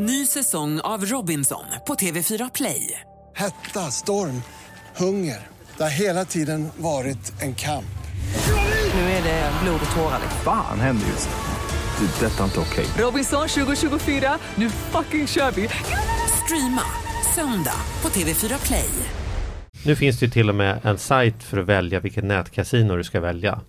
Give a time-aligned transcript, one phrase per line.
[0.00, 3.00] Ny säsong av Robinson på TV4 Play.
[3.36, 4.42] Hetta, storm,
[4.96, 5.46] hunger.
[5.76, 7.98] Det har hela tiden varit en kamp.
[8.94, 10.20] Nu är det blod och tårar.
[10.44, 12.06] Fan händer just nu.
[12.06, 12.26] Det.
[12.26, 12.86] Detta är inte okej.
[12.98, 15.68] Robinson 2024, nu fucking kör vi!
[16.44, 16.82] Streama
[17.34, 18.88] söndag på TV4 Play.
[19.84, 23.04] Nu finns det ju till och med en sajt för att välja vilket nätkasino du
[23.04, 23.60] ska välja.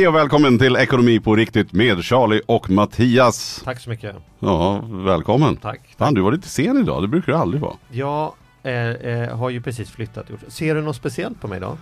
[0.00, 3.62] Hej och välkommen till Ekonomi på riktigt med Charlie och Mattias.
[3.64, 4.16] Tack så mycket.
[4.38, 5.56] Ja, välkommen.
[5.56, 5.80] Tack.
[5.98, 7.76] Fan, du var lite sen idag, det brukar du aldrig vara.
[7.90, 8.32] Jag
[8.62, 10.26] eh, eh, har ju precis flyttat.
[10.48, 11.76] Ser du något speciellt på mig idag?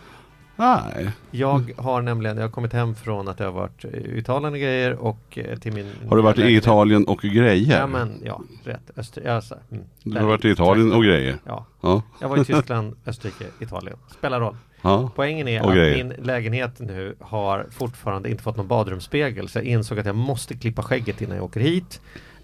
[0.56, 1.10] Nej.
[1.30, 4.58] Jag har nämligen, jag har kommit hem från att jag har varit i Italien och
[4.60, 6.56] grejer och eh, till min Har du varit i.
[6.56, 7.78] Italien och grejer?
[7.78, 8.90] Ja men ja, rätt.
[8.96, 11.38] Öster, ja, så, mm, Du har varit i Italien och grejer?
[11.44, 12.02] Ja, Ja.
[12.20, 13.96] jag var i Tyskland, Österrike, Italien.
[14.18, 14.56] Spelar roll.
[14.82, 15.10] Ja.
[15.14, 19.64] Poängen är Och att min lägenhet nu har fortfarande inte fått någon badrumsspegel så jag
[19.64, 22.00] insåg att jag måste klippa skägget innan jag åker hit.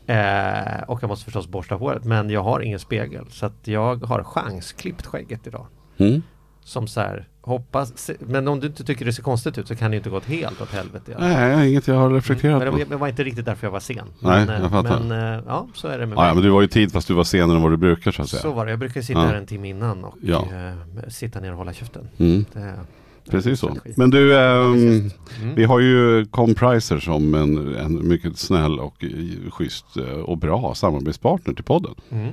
[0.07, 4.05] Eh, och jag måste förstås borsta håret men jag har ingen spegel så att jag
[4.05, 5.67] har chansklippt skägget idag.
[5.97, 6.23] Mm.
[6.65, 9.91] Som så här, hoppas, men om du inte tycker det ser konstigt ut så kan
[9.91, 11.17] det ju inte gått helt åt helvete.
[11.19, 12.77] Nej, inget jag har Men reflekterat det på.
[12.77, 13.97] var, det var inte riktigt därför jag var sen.
[14.21, 15.01] Nej, men, jag fattar.
[15.01, 16.35] Men eh, ja, så är det med Ja, ja, mig.
[16.35, 18.29] men du var ju tid fast du var senare än vad du brukar så att
[18.29, 18.43] säga.
[18.43, 19.27] Så var det, jag brukar sitta Ja.
[19.27, 20.45] här en timme innan och Ja.
[20.53, 22.09] eh, sitta ner och hålla käften.
[22.19, 22.45] Mm.
[22.53, 22.75] Det,
[23.31, 23.77] Precis så.
[23.97, 25.11] Men du, ehm, Mm.
[25.55, 30.75] vi har ju Compriser som en, en mycket snäll och eh, schysst eh, och bra
[30.75, 31.95] samarbetspartner till podden.
[32.11, 32.31] Mm.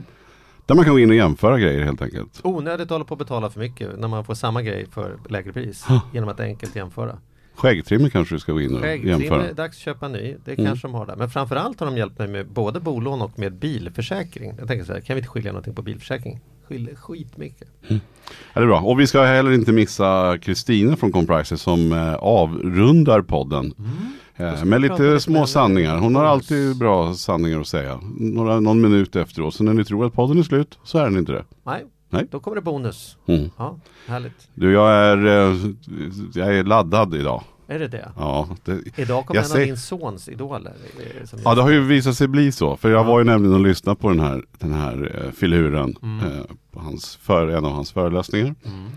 [0.71, 2.39] Där man kan gå in och jämföra grejer helt enkelt.
[2.43, 5.53] Onödigt att hålla på att betala för mycket när man får samma grej för lägre
[5.53, 7.17] pris genom att enkelt jämföra.
[7.55, 9.47] Skäggtrimmer kanske du ska gå in och jämföra.
[9.47, 10.65] är dags att köpa ny, det Mm.
[10.65, 11.15] kanske de har där.
[11.15, 14.53] Men framförallt har de hjälpt mig med både bolån och med bilförsäkring.
[14.59, 16.39] Jag tänker så här, kan vi inte skilja någonting på bilförsäkring?
[16.67, 17.67] Skiljer skitmycket.
[17.87, 17.95] Ja,
[18.53, 18.79] det är bra.
[18.79, 23.73] Och vi ska heller inte missa Kristina från Compriser som eh, avrundar podden.
[23.79, 23.91] Mm.
[24.35, 25.97] Eh, med lite lite små sanningar.
[25.97, 27.99] Hon har alltid bra sanningar att säga.
[28.19, 29.53] Några, någon minut efteråt.
[29.53, 31.43] Så när ni tror att podden är slut så är den inte det.
[31.63, 32.27] Nej, Nej.
[32.31, 33.17] då kommer det bonus.
[33.27, 33.49] Mm.
[33.57, 33.77] Ja,
[34.07, 34.47] härligt.
[34.53, 35.57] Du, jag är, eh,
[36.33, 37.43] jag är laddad idag.
[37.67, 38.11] Är det det?
[38.17, 40.73] Ja, det, Idag kommer Jag en säger- av din sons idoler.
[40.99, 42.77] eh, ja, det har ju visat sig bli så.
[42.77, 43.03] För jag Ja.
[43.03, 45.95] var ju nämligen och lyssnade på den här, den här eh, filuren.
[46.03, 46.19] Mm.
[46.19, 48.55] Eh, på hans, för en av hans föreläsningar.
[48.65, 48.89] Mm.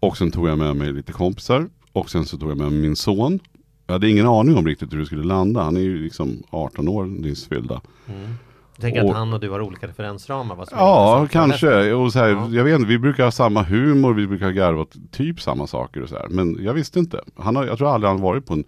[0.00, 1.68] Och sen tog jag med mig lite kompisar.
[1.92, 3.40] Och sen så tog jag med mig min son.
[3.86, 5.62] Jag hade ingen aning om riktigt hur det skulle landa.
[5.62, 7.80] Han är ju liksom 18 år nyss fyllda.
[8.08, 8.34] Mm.
[9.04, 10.54] Och- att han och du har olika referensramar.
[10.56, 11.92] Vad som Ja, kanske.
[11.92, 12.48] Och så här, Ja.
[12.50, 16.02] Jag vet inte, vi brukar ha samma humor, vi brukar garva åt typ samma saker
[16.02, 16.28] och så här.
[16.28, 17.20] Men jag visste inte.
[17.36, 18.64] Han har, jag tror aldrig han varit på en,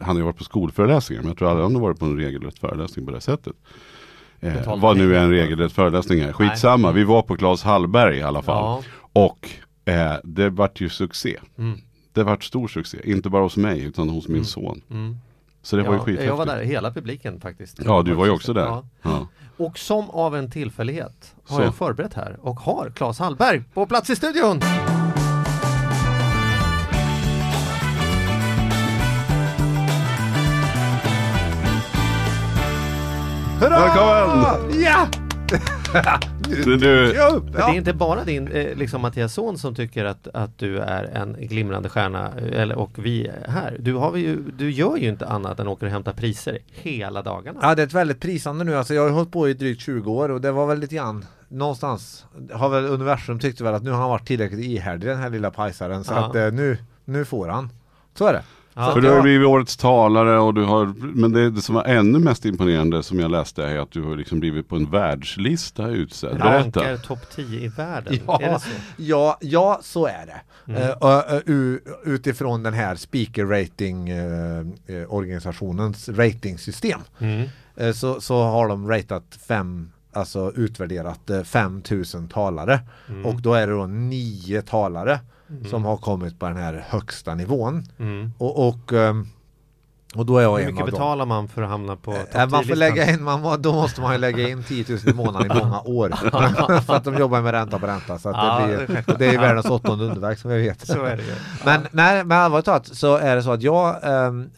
[0.00, 2.16] han har ju varit på skolföreläsningar, men jag tror aldrig han har varit på en
[2.16, 3.52] regelrätt föreläsning på det sättet.
[4.40, 6.32] Eh, vad nu är en regelrätt föreläsning är.
[6.32, 8.56] Skitsamma, vi var på Claes Hallberg i alla fall.
[8.64, 8.82] Ja.
[9.12, 9.50] Och
[9.92, 11.36] eh, det vart ju succé.
[11.58, 11.78] Mm.
[12.18, 14.44] Det vart stor succé, inte bara hos mig utan hos min Mm.
[14.44, 14.80] son.
[14.90, 15.16] Mm.
[15.62, 16.28] Så det var ju Ja, skithäftigt.
[16.28, 17.78] jag var där, hela publiken faktiskt.
[17.84, 18.62] Ja, du var ju också där.
[18.64, 18.84] Ja.
[19.02, 19.26] Ja.
[19.56, 21.62] Och som av en tillfällighet har Så.
[21.62, 24.60] jag förberett här och har Claes Hallberg på plats i studion.
[33.60, 34.82] Välkommen!
[34.82, 35.06] Ja!
[36.48, 40.28] Du, du, Ja, Det är inte bara din, eh, liksom Mattias son som tycker att,
[40.34, 43.76] att du är en glimrande stjärna, eh, eller, och vi är här.
[43.78, 47.22] Du, har vi ju, du gör ju inte annat än åker och hämtar priser hela
[47.22, 47.58] dagarna.
[47.62, 50.12] Ja det är ett väldigt prisande nu, alltså jag har hållit på i drygt 20
[50.12, 53.90] år och det var väl lite grann Någonstans har väl universum tyckte väl att nu
[53.90, 56.26] har han varit tillräckligt ihärdig den här lilla pajsaren så Ja.
[56.26, 57.70] att eh, nu, nu får han
[58.18, 58.42] Så är det
[58.80, 58.92] Ja.
[58.92, 61.84] För du har ju blivit årets talare och du har, men det, det som var
[61.84, 65.88] ännu mest imponerande som jag läste är att du har liksom blivit på en världslista
[65.88, 66.38] utsedd.
[66.38, 66.80] Berätta.
[66.80, 68.18] Rankar topp 10 i världen.
[68.26, 68.40] Ja.
[68.42, 68.68] Är det så?
[68.96, 70.40] Ja, ja så är det
[70.72, 70.82] Mm.
[70.82, 77.48] Eh, och, eh, u- Utifrån den här speaker rating eh, eh, organisationens ratingsystem Mm.
[77.94, 83.26] så, så har de ratat fem Alltså utvärderat eh, 5000 talare Mm.
[83.26, 85.20] och då är det då nio talare
[85.50, 85.64] Mm.
[85.64, 88.32] som har kommit på den här högsta nivån Mm.
[88.38, 89.26] och, och, ehm,
[90.14, 90.92] och då är jag Hur en mycket av dem.
[90.92, 92.78] betalar man för att hamna på topp Eh, Man får 10-listan?
[92.78, 95.80] lägga in, man då måste man ju lägga in 10 000 i månaden i många
[95.80, 96.08] år
[96.80, 99.18] För att de jobbar med ränta på ränta så Ja, det, det är blir, självklart.
[99.18, 101.32] det är världens åttonde underverk som vi vet Så är det ju.
[101.64, 104.50] Men nej, men allvarligt talat så är det så att jag ehm,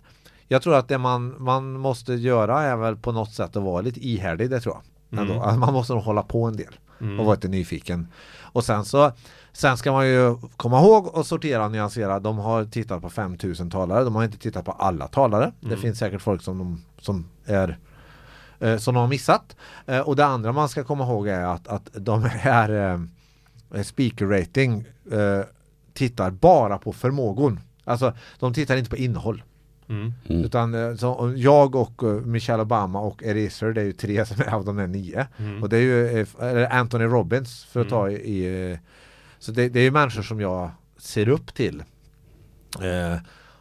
[0.49, 3.81] Jag tror att det man, man måste göra är väl på något sätt att vara
[3.81, 4.75] lite ihärdig det tror
[5.11, 5.21] jag.
[5.21, 5.41] Mm.
[5.41, 6.75] Alltså, Man måste nog hålla på en del
[7.19, 8.09] och vara lite nyfiken.
[8.53, 9.13] Och sen så
[9.53, 12.21] Sen ska man ju komma ihåg och sortera och nyansera.
[12.21, 14.05] De har tittat på 5000 talare.
[14.05, 15.53] De har inte tittat på alla talare.
[15.61, 17.79] Det finns säkert folk som, de, som är
[18.59, 19.57] eh, som de har missat.
[19.87, 23.01] Eh, och det andra man ska komma ihåg är att, att de här
[23.75, 25.45] eh, speaker rating eh,
[25.93, 27.59] tittar bara på förmågor.
[27.85, 29.43] Alltså de tittar inte på innehåll.
[29.89, 30.13] Mm.
[30.29, 30.45] Mm.
[30.45, 34.41] Utan eh, så, jag och eh, Michelle Obama och Eraser det är ju tre som
[34.41, 35.27] är av de där nio.
[35.37, 35.63] Mm.
[35.63, 38.79] Och det är ju eh, eller Anthony Robbins för att ta i, i eh,
[39.41, 41.83] Så det, det är ju människor som jag ser upp till.
[42.81, 43.19] Eh,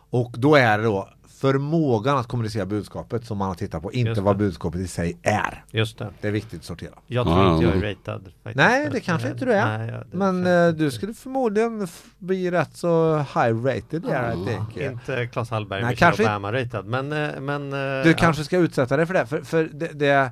[0.10, 1.10] och då är det då
[1.42, 5.64] förmågan att kommunicera budskapet som man har tittat på, inte vad budskapet i sig är.
[5.72, 6.10] Just det.
[6.22, 6.94] Det är viktigt att sortera.
[7.08, 7.90] Jag tror inte jag är mm.
[7.90, 8.22] ratad.
[8.22, 8.56] faktiskt.
[8.56, 9.78] Nej, det kanske inte du är.
[9.78, 11.88] Nej, ja, Men eh, du skulle förmodligen
[12.18, 14.78] bli rätt så high rated där, think.
[14.78, 16.86] Inte Claes Hallberg, Nej, kanske- Obama-ratad.
[16.86, 18.18] Men, eh, men eh, Du ja.
[18.18, 20.32] kanske ska utsätta dig för det, för, för det, det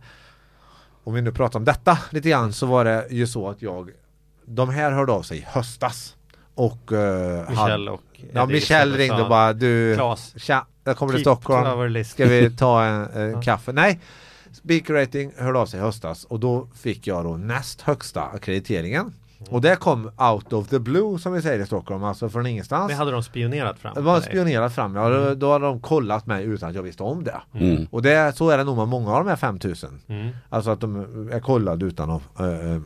[1.04, 3.92] Om vi nu pratar om detta lite grann så var det ju så att jag
[4.50, 6.16] De här hörde av sig i höstas
[6.56, 8.02] Och uh, Michelle och
[8.34, 12.04] Ja sa, ringde och bara du Claes, Tja, jag kommer till Stockholm.
[12.06, 13.42] Ska vi ta en, en Ja.
[13.42, 13.72] kaffe?
[13.72, 14.00] Nej
[14.52, 19.14] Speaker rating hörde av sig i höstas och då fick jag då näst högsta akkrediteringen
[19.50, 22.90] Och det kom out of the blue som vi säger i Stockholm, alltså från ingenstans
[22.92, 23.94] Det hade de spionerat fram.
[23.96, 27.04] Det var spionerat fram, ja då, då hade de kollat mig utan att jag visste
[27.04, 27.88] om det Mm.
[27.92, 30.30] Och det, så är det nog med många av de här 5000 Mm.
[30.50, 30.96] Alltså att de
[31.34, 32.82] är kollade utan att eh, eh.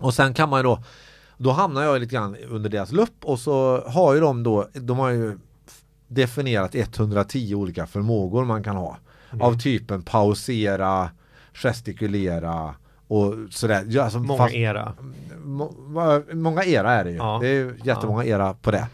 [0.00, 0.82] Och sen kan man ju då
[1.36, 4.98] Då hamnar jag lite grann under deras lupp och så har ju de då De
[4.98, 5.38] har ju
[6.08, 8.96] definierat 110 olika förmågor man kan ha
[9.40, 11.10] Av typen pausera
[11.54, 12.74] Gestikulera
[13.08, 14.92] och sådär ja, alltså, Många fast- era.
[15.44, 15.72] må,
[16.32, 17.38] Många era är det ju Ja.
[17.40, 18.86] Det är ju jättemånga era på det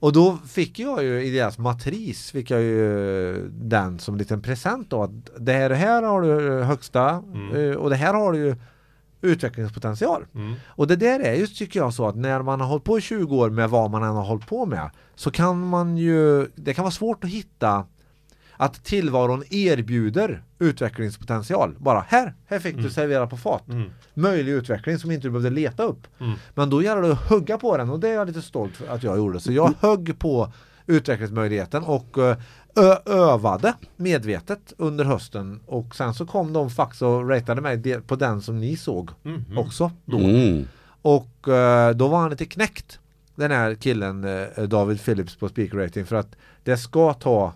[0.00, 4.42] och då fick jag ju i deras matris fick jag ju den som en liten
[4.42, 7.56] present då att det här, det här har du högsta Mm.
[7.70, 8.56] eh, och det här har du ju
[9.20, 10.24] utvecklingspotential.
[10.34, 10.54] Mm.
[10.66, 13.00] Och det där är ju tycker jag så att när man har hållit på i
[13.00, 16.74] 20 år med vad man än har hållit på med så kan man ju, det
[16.74, 17.84] kan vara svårt att hitta
[18.60, 21.74] att tillvaron erbjuder utvecklingspotential.
[21.78, 22.90] Bara här, här fick du Mm.
[22.90, 23.68] servera på fat.
[23.68, 23.90] Mm.
[24.14, 26.06] Möjlig utveckling som inte du behövde leta upp.
[26.20, 26.32] Mm.
[26.54, 28.86] Men då gäller det att hugga på den och det är jag lite stolt för
[28.86, 29.40] att jag gjorde.
[29.40, 30.52] Så jag högg på
[30.86, 32.36] utvecklingsmöjligheten och eh,
[33.06, 38.42] övade medvetet under hösten och sen så kom de faktiskt och ratade mig på den
[38.42, 39.58] som ni såg Mhm.
[39.58, 40.18] också då.
[40.18, 40.64] Mm.
[41.02, 43.00] Och eh, då var han lite knäckt
[43.34, 47.52] den här killen eh, David Phillips på speaker rating för att det ska ta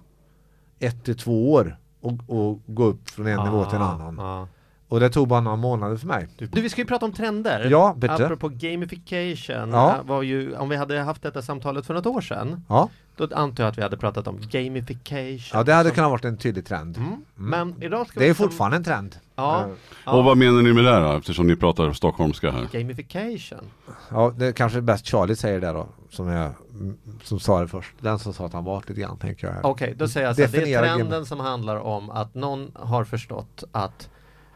[0.78, 4.20] ett till två år och, och gå upp från en nivå till en Ah, annan.
[4.20, 4.48] ah.
[4.88, 6.28] Och det tog bara några månader för mig.
[6.38, 7.68] Du, vi ska ju prata om trender.
[7.70, 8.14] Ja, bitte.
[8.14, 9.70] Apropå gamification.
[9.70, 9.96] Ja.
[9.96, 12.64] eh, Var ju, om vi hade haft detta samtalet för något år sedan.
[12.68, 15.40] Ja, Då antar jag att vi hade pratat om gamification.
[15.52, 16.96] ja det hade Som- kunnat varit en tydlig trend.
[16.96, 17.24] Mm.
[17.34, 19.16] Men idag ska Det är vi liksom- fortfarande en trend.
[19.36, 19.70] Ja, Eh,
[20.06, 20.12] ja.
[20.12, 21.12] Och vad menar ni med det då?
[21.12, 22.68] Eftersom ni pratar stockholmska här.
[22.72, 23.70] Gamification.
[24.10, 27.60] Ja, det är kanske är bäst Charlie säger det då, som, jag, mm, som sa
[27.60, 27.90] det först.
[28.00, 29.64] Den som sa att han var lite grann, tänker jag.
[29.64, 32.72] Okej, då säger jag så här, det är trenden game- som handlar om att någon
[32.74, 34.08] har förstått att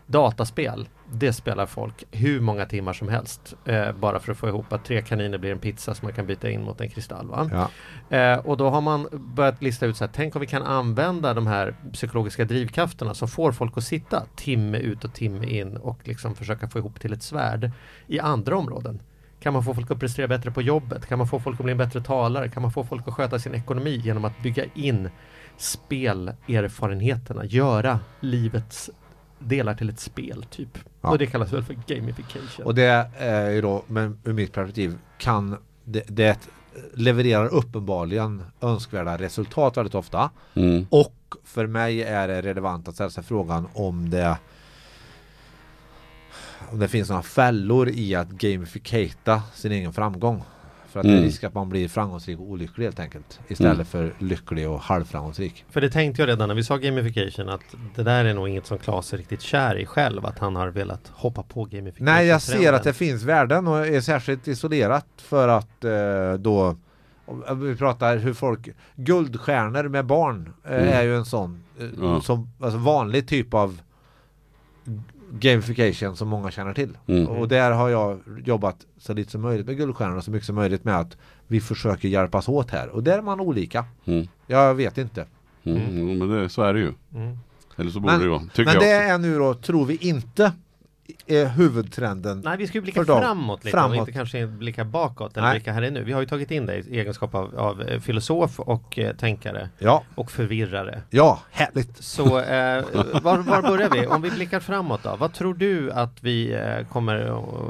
[0.07, 3.55] dataspel, det spelar folk hur många timmar som helst.
[3.65, 6.27] Eh, bara för att få ihop att tre kaniner blir en pizza som man kan
[6.27, 7.49] byta in mot en kristall.
[7.53, 7.71] Ja.
[8.17, 11.35] Eh, och då har man börjat lista ut så här, tänk om vi kan använda
[11.35, 15.99] de här psykologiska drivkrafterna som får folk att sitta timme ut och timme in och
[16.05, 17.71] liksom försöka få ihop till ett svärd
[18.07, 19.01] i andra områden.
[19.41, 21.07] Kan man få folk att prestera bättre på jobbet?
[21.07, 22.49] Kan man få folk att bli en bättre talare?
[22.49, 25.11] Kan man få folk att sköta sin ekonomi genom att bygga in
[25.57, 27.45] spelerfarenheterna?
[27.45, 28.91] Göra livets
[29.39, 30.79] delar till ett spel, typ.
[31.01, 31.11] Ja.
[31.11, 32.67] Och det kallas väl för gamification.
[32.67, 36.49] Och det är ju då, men ur mitt perspektiv, kan det, det
[36.95, 40.31] levererar uppenbarligen önskvärda resultat väldigt ofta.
[40.55, 40.87] Mm.
[40.91, 41.15] Och
[41.45, 44.39] för mig är det relevant att ställa sig frågan om det
[46.71, 50.45] om det finns några fällor i att gamificata sin egen framgång.
[50.97, 51.25] För att det är Mm.
[51.25, 53.41] risk att man blir framgångsrik och olycklig helt enkelt.
[53.49, 53.87] Istället Mm.
[53.87, 55.65] för lycklig och halvframgångsrik.
[55.71, 57.61] För det tänkte jag redan när vi sa gamification att
[57.95, 60.69] det där är nog inget som Claes är riktigt kär i själv att han har
[60.69, 62.05] velat hoppa på gamification.
[62.05, 62.75] Nej, jag ser trenden.
[62.75, 66.77] att det finns värden och är särskilt isolerat för att eh, då
[67.57, 70.89] vi pratar hur folk Guldstjärnor med barn eh, Mm.
[70.89, 72.21] är ju en sån eh, Ja.
[72.21, 73.81] som, alltså vanlig typ av
[75.31, 76.99] gamification som många känner till.
[77.07, 77.27] Mm.
[77.29, 80.55] Och där har jag jobbat så lite som möjligt med Guldstjärnor och så mycket som
[80.55, 81.17] möjligt med att
[81.47, 82.89] vi försöker hjälpas åt här.
[82.89, 83.85] Och där är man olika.
[84.05, 84.29] Mm.
[84.47, 85.27] Jag vet inte.
[85.65, 85.83] Mm.
[85.99, 86.93] Jo, men det, så är det ju.
[87.15, 87.39] Mm.
[87.77, 88.43] Eller så borde Men- det vara.
[88.57, 90.53] Men jag det är nu då, tror vi inte
[91.27, 92.41] är huvudtrenden?
[92.45, 93.91] Nej, vi ska ju blicka framåt lite Framåt.
[93.91, 95.57] och inte kanske blicka bakåt eller Nej.
[95.59, 96.05] blicka här nu.
[96.05, 99.69] Vi har ju tagit in dig i egenskap av, av eh, filosof och eh, tänkare
[99.79, 101.03] Ja, och förvirrare.
[101.11, 102.05] ja, härligt.
[102.05, 102.85] Så eh,
[103.23, 104.07] var, var börjar vi?
[104.07, 105.17] Om vi blickar framåt då?
[105.19, 107.17] Vad tror du att vi eh, kommer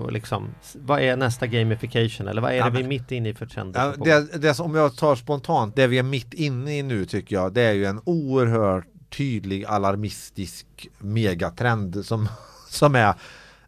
[0.07, 3.28] att liksom Vad är nästa gamification eller vad är Ja, det vi är mitt inne
[3.28, 3.95] i för trender?
[4.05, 7.37] Ja, det, det som jag tar spontant, det vi är mitt inne i nu tycker
[7.37, 10.66] jag, det är ju en oerhört tydlig alarmistisk
[10.99, 12.28] megatrend som,
[12.76, 13.14] som är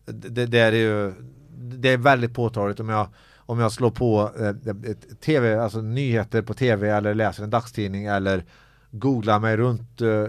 [0.07, 1.13] det, det är ju
[1.53, 6.55] det är väldigt påtagligt om jag om jag slår på eh, tv, alltså nyheter på
[6.55, 8.45] tv eller läser en dagstidning eller
[8.91, 10.25] googlar mig runt eh,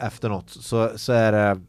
[0.00, 1.60] efter något så, så är det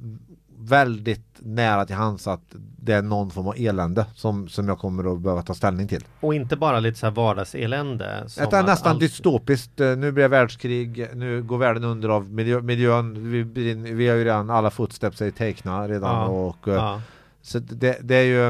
[0.69, 2.41] väldigt nära till hands att
[2.77, 6.03] det är någon form av elände som, som jag kommer att behöva ta ställning till.
[6.19, 8.23] Och inte bara lite så här vardagselände.
[8.27, 9.79] som Det är nästan allt- dystopiskt.
[9.79, 13.31] Eh, Nu blir det världskrig, nu går världen under av miljö, miljön.
[13.31, 13.43] Vi,
[13.73, 17.01] vi har ju redan, alla footsteps är teckna redan Ja, och eh, Ja.
[17.41, 18.47] så det, det är ju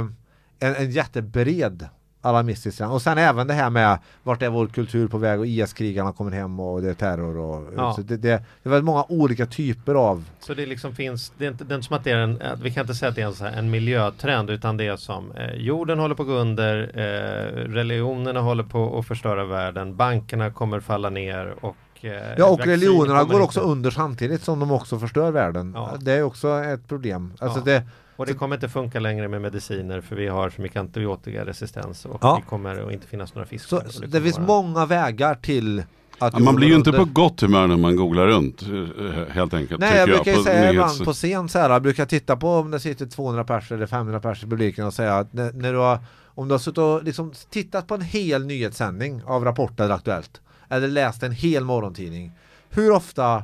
[0.59, 1.87] en, en jättebred
[2.25, 2.91] alarmistisk trend.
[2.93, 6.31] Och sen även det här med vart är vår kultur på väg och IS-krigarna kommer
[6.31, 7.93] hem och det är terror och Ja.
[7.93, 11.45] så det, det, det är väldigt många olika typer av Så det liksom finns, det
[11.45, 13.15] är inte, det är inte som att det är en, vi kan inte säga att
[13.15, 16.21] det är en, så här, en miljötrend utan det är som eh, jorden håller på
[16.23, 21.75] att gå under, eh, religionerna håller på att förstöra världen, bankerna kommer falla ner och
[22.01, 25.71] eh, Ja och religionerna går också under samtidigt som de också förstör världen.
[25.75, 25.91] Ja.
[25.99, 27.33] Det är också ett problem.
[27.39, 27.63] Alltså Ja.
[27.65, 27.83] det,
[28.17, 32.19] Och det kommer inte funka längre med mediciner för vi har så mycket antibiotikaresistens och
[32.21, 32.35] Ja.
[32.43, 33.83] det kommer att inte finnas några fiskar.
[33.89, 35.83] så, kommer det finns vara- många vägar till
[36.19, 39.33] att Ja, man blir ju inte under- på gott humör när man googlar runt eh,
[39.33, 39.79] helt enkelt.
[39.81, 42.05] Nej jag tycker brukar ju på säga nyhets- ibland på scen så här, jag brukar
[42.05, 45.33] titta på om det sitter 200 pers eller 500 pers i publiken och säga att
[45.33, 49.21] när, när du har om du har suttit och liksom tittat på en hel nyhetssändning
[49.25, 52.31] av Rapport eller Aktuellt eller läst en hel morgontidning
[52.69, 53.43] hur ofta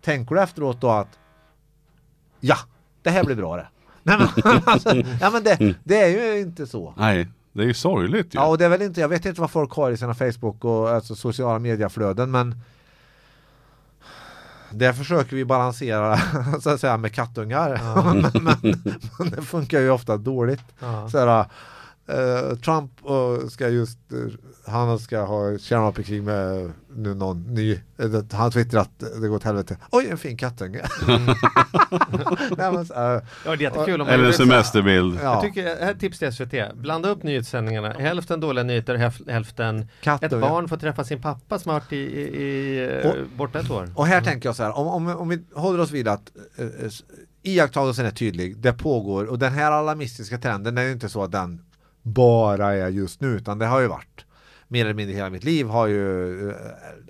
[0.00, 1.18] tänker du efteråt då att
[2.40, 2.56] ja,
[3.02, 3.66] det här blir bra det.
[4.02, 6.94] Nej, men, alltså, ja men det, det är ju inte så.
[6.96, 8.38] Nej, det är ju sorgligt ju.
[8.38, 10.64] Ja och det är väl inte, jag vet inte vad folk har i sina Facebook
[10.64, 12.60] och alltså, sociala medieflöden men
[14.70, 16.18] det försöker vi balansera
[16.62, 17.80] så att säga med kattungar
[18.14, 18.82] men, men,
[19.18, 20.64] men det funkar ju ofta dåligt.
[20.80, 21.08] Ja.
[21.10, 21.46] Så här,
[22.10, 24.18] eh, Trump eh, ska just, eh,
[24.72, 29.44] han ska ha kärnvapenkrig med nu någon ny, eh, han twittrar att det går åt
[29.44, 29.76] helvete.
[29.90, 30.80] Oj en fin kattunge.
[32.56, 35.18] Nej, men, så, eh, Ja, det är jättekul om Eller en semesterbild.
[35.22, 39.88] ja, Jag tycker, här tips till SVT, blanda upp nyhetssändningarna, hälften dåliga nyheter, hälften ett
[40.00, 40.40] kattunge.
[40.40, 43.70] barn får träffa sin pappa som har varit i, i, i eh, Och- borta ett
[43.70, 43.88] år.
[43.94, 46.64] Och här tänker jag så här, om, om, om vi håller oss vid att eh,
[46.66, 46.70] eh,
[47.42, 51.32] iakttagelsen är tydlig, det pågår och den här alarmistiska trenden är ju inte så att
[51.32, 51.62] den
[52.02, 54.26] bara är just nu utan det har ju varit
[54.70, 56.56] mer eller mindre hela mitt liv har ju eh,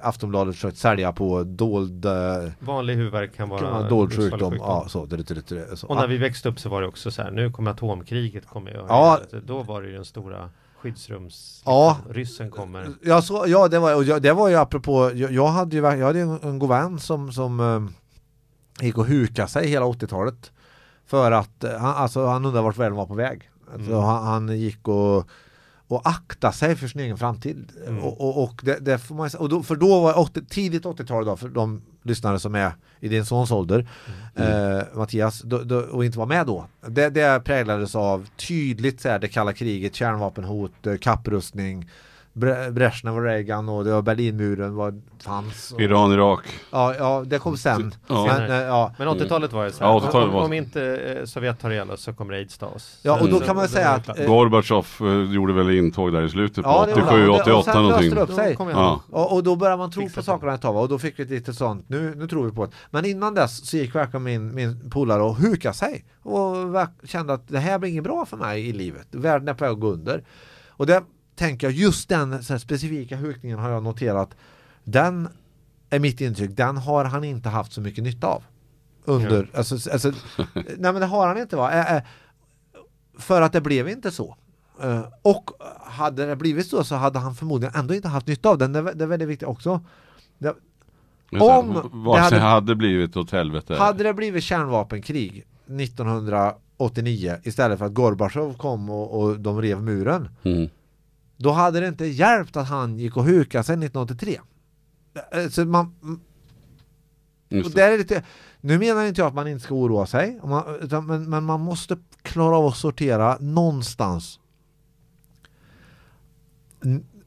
[0.03, 2.13] Aftonbladet försökt sälja på dold, eh,
[2.59, 4.57] Vanlig huvudvärk kan vara dold sjukdom.
[4.59, 5.87] Ja, så, det, det, det, så.
[5.87, 8.71] Och när vi växte upp så var det också så här, nu kommer atomkriget kommer
[8.71, 8.77] ju.
[8.77, 9.21] Ja.
[9.47, 11.63] Då var det ju den stora skyddsrums...
[11.67, 11.97] Ja.
[12.11, 12.89] Ryssen kommer.
[13.03, 15.83] Ja, så, ja det, var, och jag, det var ju apropå, jag, jag hade ju
[15.83, 20.53] jag hade en, en god vän som, som eh, gick och hukade sig hela 80-talet.
[21.07, 23.50] För att han, alltså, han undrade vart världen var på väg.
[23.73, 24.03] Alltså, Mm.
[24.05, 25.29] han, han gick och,
[25.89, 27.73] och akta sig för sin egen framtid.
[27.87, 28.03] Mm.
[28.03, 31.25] Och, och, och, det, det får man, och då, för då var 80, tidigt 80-tal
[31.25, 33.89] då, för de lyssnare som är i din sons ålder,
[34.35, 36.65] eh, Mattias, då, då, och inte var med då.
[36.89, 41.91] Det, det präglades av tydligt så här, det kalla kriget, kärnvapenhot, eh, kapprustning,
[42.33, 45.73] Bre- Brezhnev och Reagan och det var Berlinmuren var, fanns.
[45.73, 46.41] Och, Iran, Irak.
[46.71, 47.95] ja, ja, det kom sen.
[48.09, 48.27] Ja.
[48.27, 48.95] Men, eh, ja.
[48.99, 51.71] Men 80-talet var ju så här, Ja, 80-talet om, var- om inte eh, Sovjet tar
[51.71, 53.01] ihjäl oss så kommer aids ta oss.
[53.03, 55.71] Ja, och Så- då så- kan man då säga att, eh, Gorbachev eh, gjorde väl
[55.71, 57.31] intåg där i slutet på Ja, det gjorde 87, han.
[57.31, 58.15] Och det- och 88 sen löste någonting.
[58.15, 58.57] det upp sig.
[58.81, 59.01] Ja.
[59.11, 60.81] Och, och då började man tro Fixat på sakerna ett tag va?
[60.81, 62.73] och då fick vi ett litet sånt, nu, nu tror vi på det.
[62.91, 66.57] Men innan dess så gick verkligen min, min polare och hukade sig och
[67.05, 69.07] kände att det här blir inget bra för mig i livet.
[69.11, 70.25] Världen är på väg att gå under.
[70.71, 71.03] Och det
[71.41, 74.37] tänker jag, just den specifika hukningen har jag noterat.
[74.85, 75.29] Den
[75.91, 78.43] är mitt intryck, den har han inte haft så mycket nytta av.
[79.05, 80.09] Under, alltså, alltså,
[80.55, 81.71] nej men det har han inte va.
[81.73, 82.03] Ä- ä,
[83.19, 84.37] för att det blev inte så.
[85.23, 88.73] Och hade det blivit så så hade han förmodligen ändå inte haft nytta av den.
[88.73, 89.81] Det, är vä- det är väldigt viktigt också.
[90.39, 90.55] Det,
[91.41, 93.75] Om Vare det hade- hade blivit åt helvete.
[93.75, 100.29] hade det blivit kärnvapenkrig 1989 istället för att Gorbachev kom och, och de rev muren.
[100.43, 100.69] Mm.
[101.43, 104.41] Då hade det inte hjälpt att han gick och hukade sig 1983.
[105.33, 105.95] Eh, Så man,
[107.51, 107.81] och Just det.
[107.83, 108.25] där är lite,
[108.61, 111.99] nu menar inte jag att man inte ska oroa sig, man, men, men man måste
[112.23, 114.41] klara av att sortera någonstans.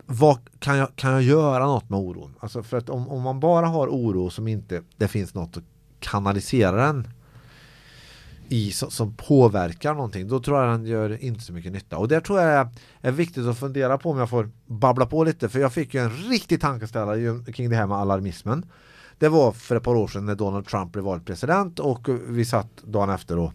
[0.05, 2.35] Vad, kan, jag, kan jag göra något med oron?
[2.39, 5.63] Alltså för att om, om man bara har oro som inte det finns något att
[5.99, 7.07] kanalisera den
[8.53, 11.97] i som, som påverkar någonting, då tror jag den gör inte så mycket nytta.
[11.97, 12.69] Och det tror jag
[13.01, 15.99] är, viktigt att fundera på om jag får babbla på lite, för jag fick ju
[15.99, 18.65] en riktig tankeställare kring det här med alarmismen.
[19.17, 22.45] Det var för ett par år sedan när Donald Trump blev vald president och vi
[22.45, 23.53] satt dagen efter och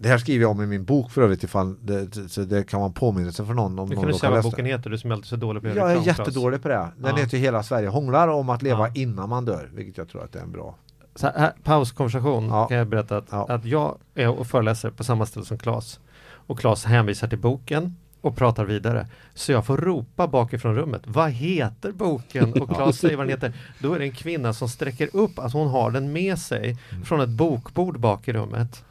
[0.00, 2.80] det här skriver jag om i min bok för övrigt ifall det, så det kan
[2.80, 4.98] vara en påminnelse för någon om någon kan du råkar säga vad boken heter, du
[4.98, 6.88] som är alltid så dålig på göra Jag är jättedålig på det.
[6.98, 7.22] Den Ja.
[7.22, 8.94] heter ju Hela Sverige hånglar om att leva Ja.
[8.94, 10.76] innan man dör, vilket jag tror att det är en bra.
[11.22, 12.66] Här, pauskonversation Ja.
[12.68, 13.46] kan jag berätta att, Ja.
[13.48, 16.00] att jag är och föreläser på samma ställe som Claes.
[16.46, 19.06] Och Claes hänvisar till boken och pratar vidare.
[19.34, 21.02] Så jag får ropa bakifrån rummet.
[21.06, 22.52] Vad heter boken?
[22.62, 23.52] Och Claes säger vad den heter.
[23.78, 27.04] Då är det en kvinna som sträcker upp att hon har den med sig Mm.
[27.04, 28.84] från ett bokbord bak i rummet.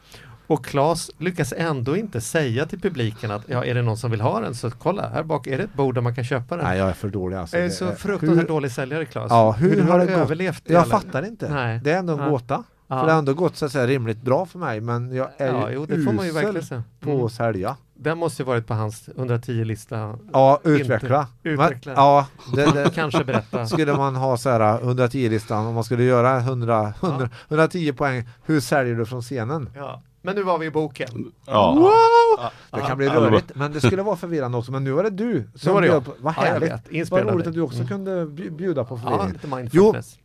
[0.50, 4.20] Och Claes lyckas ändå inte säga till publiken att ja, är det någon som vill
[4.20, 6.64] ha den så kolla här bak är det ett bord där man kan köpa den.
[6.64, 7.56] Nej, jag är för dålig alltså.
[7.56, 9.30] jag är Det så är- fruktansvärt hur- dålig säljare Claes.
[9.30, 10.08] Ja, hur du har gått?
[10.10, 10.90] överlevt det, Jag eller?
[10.90, 11.48] fattar inte.
[11.54, 11.80] Nej.
[11.84, 12.28] Det är ändå en Ja.
[12.28, 12.64] gåta.
[12.86, 12.98] Ja.
[13.00, 15.46] För det har ändå gått så att säga rimligt bra för mig men jag är
[15.46, 17.24] Ja, ju jo, det får man ju verkligen på Mm.
[17.26, 17.76] att sälja.
[17.94, 20.18] Den måste ju varit på hans 110-lista.
[20.32, 21.26] Ja, utveckla.
[21.42, 21.92] utveckla.
[21.94, 23.66] Men, ja, det, det, Kanske berätta.
[23.66, 28.28] skulle man ha så här 110-listan om man skulle göra 100, 100, 110 poäng.
[28.46, 29.70] Hur säljer du från scenen?
[29.76, 30.02] Ja.
[30.22, 31.32] Men nu var vi i boken.
[31.46, 32.50] Ja.
[32.70, 34.72] Det kan bli Ja, rörigt, men det skulle vara förvirrande också.
[34.72, 36.04] Men nu var det du som var det bjöd jag.
[36.04, 36.12] på.
[36.20, 36.72] Vad Ja, härligt.
[36.92, 37.10] vet.
[37.10, 37.88] Vad roligt att du också Mm.
[37.88, 39.32] kunde bj- bjuda på Ja, förvirring.
[39.32, 40.18] lite mindfulness.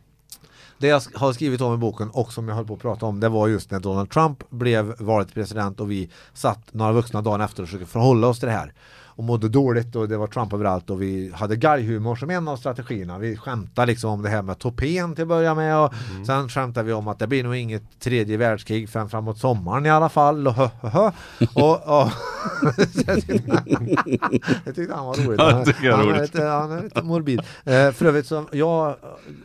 [0.78, 3.20] Det jag har skrivit om i boken och som jag höll på att prata om
[3.20, 7.40] det var just när Donald Trump blev vald president och vi satt några vuxna dagen
[7.40, 8.72] efter och försökte förhålla oss till det här
[9.16, 12.56] och mådde dåligt och det var Trump överallt och vi hade gallhumor som en av
[12.56, 13.18] strategierna.
[13.18, 15.92] Vi skämtade liksom om det här med topén till att börja med och
[16.26, 19.90] sen skämtade vi om att det blir nog inget tredje världskrig förrän framåt sommaren i
[19.90, 21.10] alla fall och hö, hö, hö.
[21.54, 22.10] och, och
[24.64, 25.40] jag tyckte- han var roligt.
[25.40, 25.52] Han,
[25.92, 27.40] han, är lite, han är lite morbid.
[27.64, 28.88] Eh, för övrigt som jag,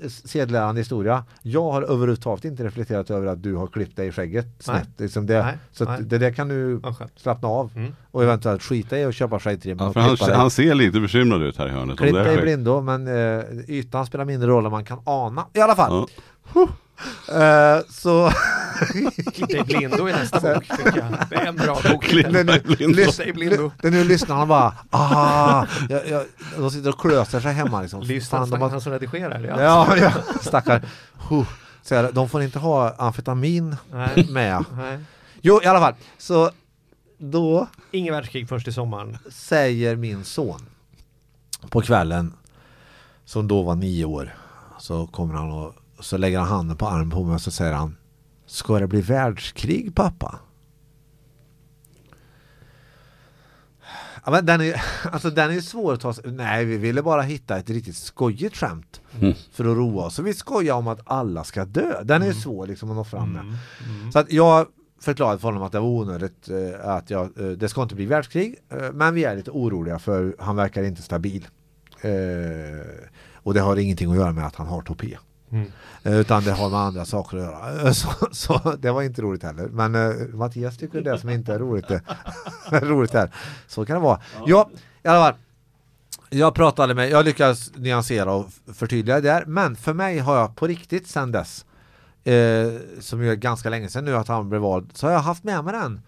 [0.01, 4.11] eh, sedelärande historia, jag har överhuvudtaget inte reflekterat över att du har klippt dig i
[4.11, 4.89] skägget snett.
[4.97, 6.01] Liksom det, Nej, så nej.
[6.03, 6.81] det där kan du
[7.15, 7.95] slappna av Mm.
[8.11, 10.99] och eventuellt skita i och köpa skäggtrim Ja, och för han, klippa han ser lite
[10.99, 11.89] bekymrad ut här i hörnet.
[11.89, 14.85] om Klipp det är dig i blindo men eh, ytan spelar mindre roll än man
[14.85, 15.45] kan ana.
[15.53, 16.07] I alla fall.
[16.53, 16.67] Ja.
[17.27, 18.31] Eh, så
[19.33, 21.25] Klipp dig blindo i nästa bok, tycker jag.
[21.29, 22.03] Det är en bra bok.
[22.03, 23.33] Klipp det, nu, dig blindo.
[23.33, 23.71] blindo.
[23.81, 26.23] det nu lyssnarna bara ah, jag, jag,
[26.57, 28.01] de sitter och klöser sig hemma liksom.
[28.01, 29.39] Lyssna, Fan, de har- han som redigerar.
[29.39, 29.61] Ja.
[29.61, 30.81] Ja, ja, stackar.
[31.29, 31.45] Huh.
[31.83, 34.27] Så här, de får inte ha amfetamin Nej.
[34.29, 34.65] med.
[34.77, 34.99] Nej.
[35.41, 35.93] Jo, i alla fall.
[36.17, 36.51] Så
[37.23, 39.17] då Ingen världskrig först i sommaren.
[39.29, 40.59] säger min son
[41.69, 42.33] på kvällen,
[43.25, 44.35] som då var nio år,
[44.79, 47.73] så kommer han och så lägger han handen på armen på mig och så säger
[47.73, 47.97] han
[48.45, 50.39] Ska det bli världskrig pappa?
[54.25, 54.81] Ja, men den är,
[55.11, 58.57] alltså den är svår att ta sig- Nej, vi ville bara hitta ett riktigt skojigt
[58.57, 59.33] skämt Mm.
[59.51, 60.15] för att roa oss.
[60.15, 62.03] Så vi skojar om att alla ska dö.
[62.03, 62.37] Den är Mm.
[62.41, 63.57] svår liksom att nå fram med.
[64.13, 64.67] Så att jag
[65.01, 68.05] förklarade för honom att det var onödigt eh, att jag, eh, det ska inte bli
[68.05, 71.47] världskrig eh, men vi är lite oroliga för han verkar inte stabil.
[73.43, 75.17] Och det har ingenting att göra med att han har topé.
[75.51, 75.71] Mm.
[76.03, 77.93] Utan det har med andra saker att göra.
[77.93, 79.67] Så, så det var inte roligt heller.
[79.67, 82.01] Men eh, Mattias tycker det som inte är roligt är,
[82.81, 83.31] roligt här.
[83.67, 84.21] Så kan det vara.
[84.45, 84.69] Ja,
[85.03, 85.39] i alla fall.
[86.29, 89.45] Jag pratade med, jag lyckades nyansera och förtydliga det där.
[89.45, 91.65] Men för mig har jag på riktigt sedan dess
[92.23, 95.19] eh, som ju är ganska länge sedan nu att han blev vald, så har jag
[95.19, 96.01] haft med mig den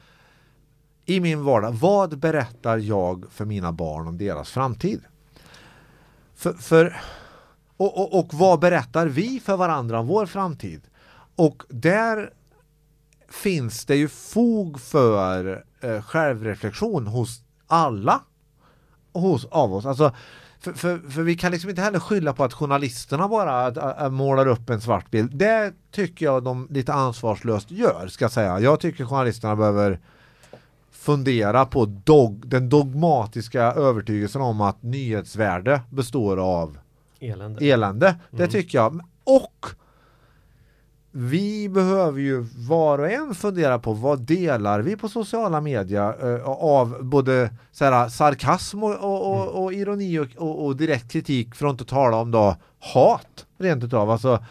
[1.05, 1.71] i min vardag.
[1.71, 5.01] Vad berättar jag för mina barn om deras framtid?
[6.35, 7.01] För, för,
[7.77, 10.81] och, och, och vad berättar vi för varandra om vår framtid?
[11.35, 12.33] Och där
[13.29, 18.21] finns det ju fog för eh, självreflektion hos alla
[19.13, 19.85] hos, av oss.
[19.85, 20.11] Alltså,
[20.63, 23.97] för, för, för vi kan liksom inte heller skylla på att journalisterna bara att, att,
[23.97, 25.35] att målar upp en svart bild.
[25.35, 28.59] Det tycker jag de lite ansvarslöst gör, ska jag säga.
[28.59, 29.99] Jag tycker journalisterna behöver
[30.91, 36.77] fundera på dog, den dogmatiska övertygelsen om att nyhetsvärde består av
[37.19, 37.65] Elände.
[37.65, 38.15] elände.
[38.31, 38.51] Det Mm.
[38.51, 39.01] tycker jag.
[39.23, 39.65] Och
[41.15, 46.49] vi behöver ju var och en fundera på vad delar vi på sociala medier eh,
[46.49, 51.71] av både så här, sarkasm och, och, och, och ironi och, direkt kritik för att
[51.71, 54.09] inte tala om då hat rent utav.
[54.09, 54.43] Alltså,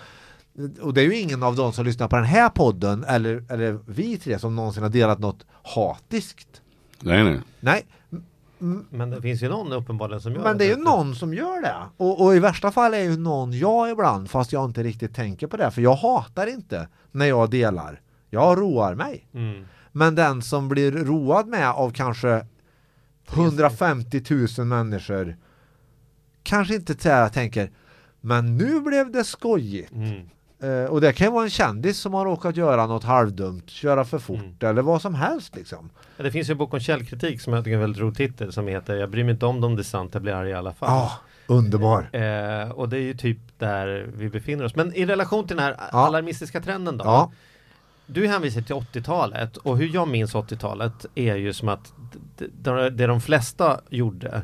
[0.81, 3.79] och det är ju ingen av dem som lyssnar på den här podden eller, eller
[3.87, 6.63] vi tre som någonsin har delat något hatiskt.
[7.01, 7.41] Nej, nej.
[7.61, 7.87] Nej,
[8.91, 11.63] Men det finns ju någon uppenbarligen som gör men det är ju någon som gör
[11.63, 11.77] det.
[11.97, 15.47] Och, och i värsta fall är ju någon jag ibland, fast jag inte riktigt tänker
[15.47, 15.71] på det.
[15.71, 18.01] För jag hatar inte när jag delar.
[18.31, 19.29] Jag roar mig.
[19.35, 19.65] Mm.
[19.93, 22.47] Men den som blir road med av kanske
[23.33, 24.23] 150
[24.59, 25.37] 000 människor
[26.43, 27.71] kanske inte tänker
[28.21, 29.93] men nu blev det skojigt.
[29.93, 30.29] Mm.
[30.63, 34.05] Eh, och det kan ju vara en kändis som har råkat göra något halvdumt, köra
[34.05, 34.71] för fort Mm.
[34.71, 35.91] eller vad som helst liksom.
[36.17, 38.17] Ja, Det finns ju en bok om källkritik som jag tycker är en väldigt rolig
[38.17, 40.51] titel som heter Jag bryr mig inte om om det är sant, jag blir arg
[40.51, 40.89] i alla fall.
[40.91, 41.13] Ja,
[41.47, 42.01] underbar.
[42.13, 44.75] Eh, och det är ju typ där vi befinner oss.
[44.77, 45.99] Men i relation till den här Ja.
[46.07, 47.05] alarmistiska trenden då.
[47.05, 47.33] Ja,
[48.07, 51.93] Du hänvisar till 80-talet och hur jag minns 80-talet är ju som att
[52.93, 54.43] det de flesta gjorde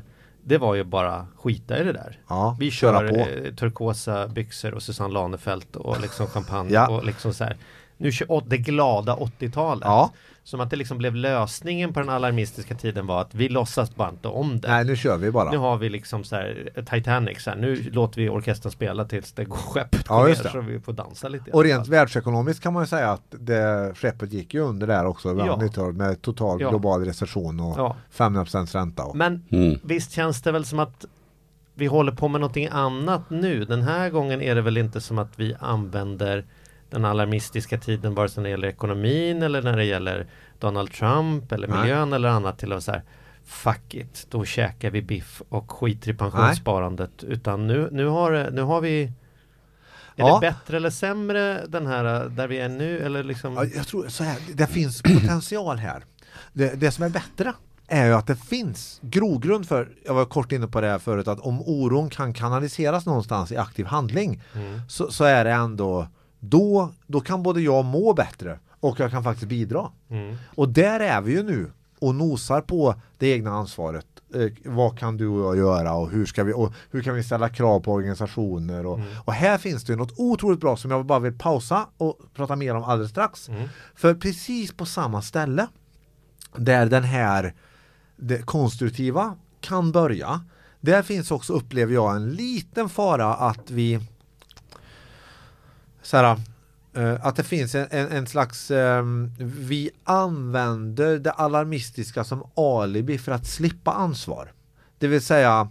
[0.49, 2.19] det var ju bara skita i det där.
[2.29, 2.57] ja.
[2.61, 3.17] Vi kör på.
[3.17, 6.89] eh, turkosa byxor och Susanne Lanefelt och liksom champagne Ja.
[6.89, 7.57] och liksom så här.
[7.99, 8.13] Nu
[8.47, 9.85] det glada 80-talet.
[9.85, 10.13] Ja,
[10.45, 14.09] Som att det liksom blev lösningen på den alarmistiska tiden var att vi låtsas bara
[14.09, 14.69] inte om det.
[14.69, 15.51] nej nu kör vi bara.
[15.51, 19.05] Nu har vi liksom så här eh, Titanic så här, nu låter vi orkestern spela
[19.05, 20.53] tills det går skeppet Ja, går just ner det.
[20.53, 21.51] så vi får dansa lite.
[21.51, 25.29] Och rent världsekonomiskt kan man ju säga att det skeppet gick ju under där också
[25.29, 25.47] Ja.
[25.47, 25.57] ja.
[25.57, 26.69] 90-talet med total Ja.
[26.71, 27.97] global recession och Ja.
[28.17, 29.05] 500% ränta.
[29.05, 29.79] Och, Men Mm.
[29.85, 31.05] visst känns det väl som att
[31.75, 33.65] vi håller på med någonting annat nu.
[33.65, 36.45] Den här gången är det väl inte som att vi använder
[36.90, 40.27] den alarmistiska tiden vare sig när det gäller ekonomin eller när det gäller
[40.59, 41.81] Donald Trump eller Nej.
[41.81, 43.03] miljön eller annat till att så här
[43.44, 47.24] Fuck it, då käkar vi biff och skiter i pensionssparandet.
[47.24, 49.12] Utan nu, nu, har, nu har vi Är
[50.16, 50.35] Ja.
[50.35, 53.55] det bättre eller sämre den här där vi är nu eller liksom?
[53.55, 56.05] Ja, jag tror så här, det finns potential här.
[56.53, 57.53] Det, det som är bättre
[57.88, 61.29] är ju att det finns grogrund för, jag var kort inne på det här förut,
[61.29, 64.81] att om oron kan kanaliseras någonstans i aktiv handling Mm.
[64.88, 66.09] så, så är det ändå,
[66.40, 69.90] då, då kan både jag må bättre och jag kan faktiskt bidra.
[70.11, 70.37] Mm.
[70.55, 74.07] Och där är vi ju nu och nosar på det egna ansvaret.
[74.35, 77.22] Eh, vad kan du och jag göra och hur, ska vi, och hur kan vi
[77.22, 78.87] ställa krav på organisationer?
[78.87, 79.09] Och, Mm.
[79.24, 82.74] och här finns det något otroligt bra som jag bara vill pausa och prata mer
[82.74, 83.48] om alldeles strax.
[83.48, 83.68] Mm.
[83.94, 85.66] För precis på samma ställe
[86.57, 87.55] där den här
[88.16, 90.44] det konstruktiva kan börja.
[90.81, 94.01] Där finns också, upplever jag, en liten fara att vi
[96.09, 96.37] så här,
[96.94, 103.18] eh, att det finns en, en, en slags ehm, vi använder det alarmistiska som alibi
[103.18, 104.53] för att slippa ansvar.
[104.99, 105.68] Det vill säga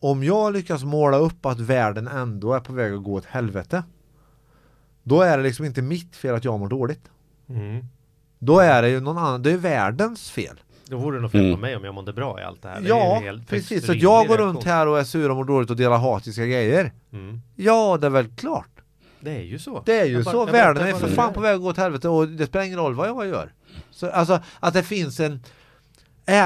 [0.00, 3.82] om jag lyckas måla upp att världen ändå är på väg att gå åt helvete
[5.02, 7.10] då är det liksom inte mitt fel att jag mår dåligt.
[7.48, 7.84] Mm.
[8.38, 10.60] Då är det ju någon annan, det är världens fel.
[10.84, 11.54] Då vore det nog fel Mm.
[11.54, 12.80] på mig om jag mådde bra i allt det här.
[12.80, 13.86] Det Ja, precis.
[13.86, 14.48] Så att jag går reaktion.
[14.54, 16.92] runt här och är sur och mår dåligt och delar hatiska grejer.
[17.12, 17.40] Mm.
[17.56, 18.77] Ja, det är väl klart.
[19.20, 19.82] Det är ju så.
[19.86, 20.44] Det är ju bara- så.
[20.46, 22.94] Världen är för fan på väg att gå åt helvete och det spelar ingen roll
[22.94, 23.52] vad jag gör.
[23.90, 25.40] Så, alltså att det finns en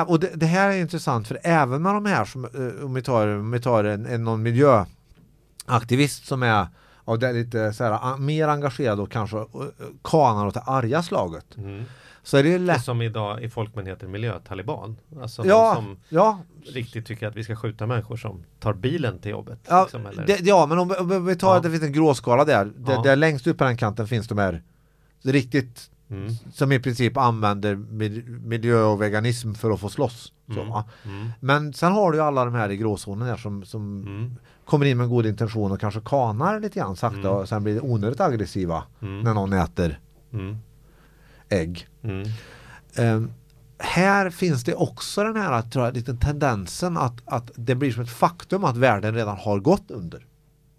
[0.07, 3.03] och det, det här är intressant för även med de här som, eh, om vi
[3.03, 6.67] tar, om vi tar en, en någon miljöaktivist som är
[7.05, 9.45] och det är lite så här, mer engagerad och kanske eh,
[10.05, 11.57] kanar åt det arga slaget.
[11.57, 11.85] Mm.
[12.25, 12.85] Så är det lätt.
[12.85, 14.97] som idag i folkmun heter miljötaliban.
[15.23, 16.39] Alltså Ja, som ja,
[16.75, 19.59] riktigt tycker att vi ska skjuta människor som tar bilen till jobbet.
[19.69, 22.65] Ja, liksom, det, ja men om, om vi tar att det finns en gråskala där.
[22.77, 23.03] Där, Ja.
[23.03, 24.63] där längst upp på den kanten finns de här
[25.23, 26.33] riktigt Mm.
[26.53, 30.33] som i princip använder mil- miljö och veganism för att få slåss.
[30.51, 30.67] Mm.
[30.69, 31.29] Mm.
[31.41, 34.35] Men sen har du ju alla de här i gråzonen här som, som Mm.
[34.65, 37.33] kommer in med god intention och kanske kanar lite grann sakta Mm.
[37.33, 39.21] och sen blir det onödigt aggressiva Mm.
[39.21, 39.99] när någon äter.
[41.53, 41.89] Ägg.
[42.03, 42.29] Mm.
[42.95, 43.31] Ehm,
[43.79, 48.03] här finns det också den här tror jag, liten tendensen att, att det blir som
[48.03, 50.27] ett faktum att världen redan har gått under.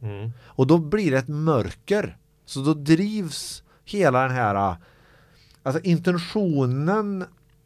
[0.02, 0.32] Mm.
[0.44, 2.18] Och då blir det ett mörker.
[2.46, 4.76] Så då drivs hela den här
[5.64, 7.26] Alltså intentionen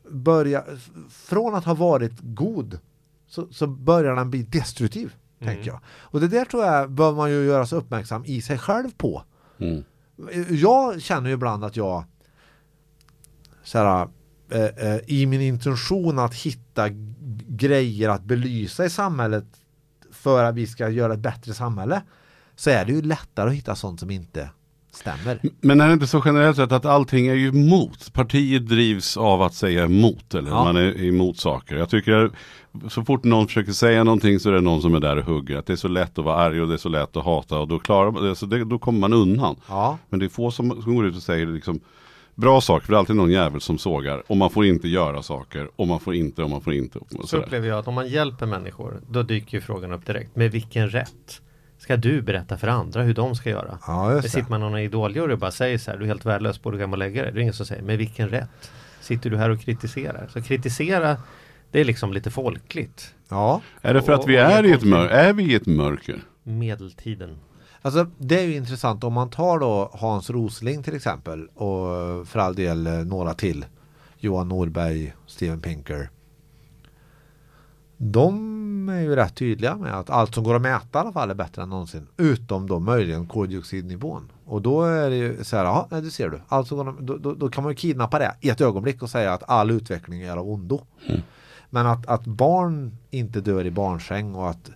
[0.10, 0.64] börjar
[1.10, 2.80] Från att ha varit god
[3.28, 5.54] Så, så börjar den bli destruktiv Mm.
[5.54, 8.58] Tänker jag Och det där tror jag bör man ju göra sig uppmärksam i sig
[8.58, 9.24] själv på
[9.60, 9.84] Mm.
[10.50, 12.04] Jag känner ju ibland att jag
[13.68, 14.08] så här,
[14.52, 16.90] eh, eh, I min intention att hitta
[17.48, 19.46] grejer att belysa i samhället
[20.12, 22.02] För att vi ska göra ett bättre samhälle
[22.56, 24.50] Så är det ju lättare att hitta sånt som inte
[24.92, 28.14] stämmer Men är det inte så generellt sett att allting är ju emot?
[28.14, 30.64] Partiet drivs av att säga emot eller Ja.
[30.64, 31.76] man är emot saker.
[31.76, 32.32] Jag tycker
[32.90, 35.58] så fort någon försöker säga någonting så är det någon som är där och hugger.
[35.58, 37.60] Att det är så lätt att vara arg och det är så lätt att hata
[37.60, 38.36] och då klarar man det.
[38.36, 39.56] Så det, då kommer man undan.
[39.68, 41.80] Ja, Men det är få som, som går ut och säger liksom
[42.38, 42.86] bra saker.
[42.86, 44.24] För det är alltid någon jävel som sågar.
[44.28, 45.70] Och man får inte göra saker.
[45.76, 47.00] Och man får inte och man får inte.
[47.00, 50.36] Och Så upplever jag att om man hjälper människor då dyker ju frågan upp direkt.
[50.36, 51.42] Med vilken rätt?
[51.80, 53.80] Ska du berätta för andra hur de ska göra?
[53.88, 54.30] ja just det.
[54.30, 56.82] sitter man någon idoljury och bara säger så här, du är helt värdelös, borde gå
[56.82, 57.32] hem och lägga dig.
[57.34, 58.72] Det är ingen som säger, med vilken rätt?
[59.02, 60.28] Sitter du här och kritiserar?
[60.34, 61.18] Så kritisera,
[61.72, 63.14] det är liksom lite folkligt.
[63.30, 65.16] Ja, Är det för att vi är i ett mörker?
[65.16, 66.20] Är vi i ett mörker?
[66.44, 67.38] Medeltiden.
[67.88, 69.04] Alltså det är ju intressant.
[69.04, 73.66] Om man tar då Hans Rosling till exempel och för all del eh, några till.
[74.20, 76.10] Johan Norberg, Steven Pinker.
[77.98, 81.30] De är ju rätt tydliga med att allt som går att mäta i alla fall
[81.30, 82.08] är bättre än någonsin.
[82.18, 84.32] Utom då möjligen koldioxidnivån.
[84.46, 86.38] Och då är det ju så här, ja, det ser du.
[86.76, 89.34] Går de- då, då, då kan man ju kidnappa det i ett ögonblick och säga
[89.34, 90.82] att all utveckling är av ondo.
[91.70, 94.72] Men att, att barn inte dör i barnsäng och att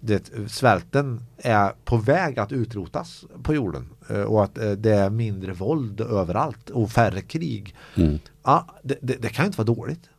[0.00, 5.10] det, svälten är på väg att utrotas på jorden eh, och att eh, det är
[5.10, 7.74] mindre våld överallt och färre krig.
[7.96, 8.18] Mm.
[8.42, 10.10] Ja, det, det, det kan inte vara dåligt.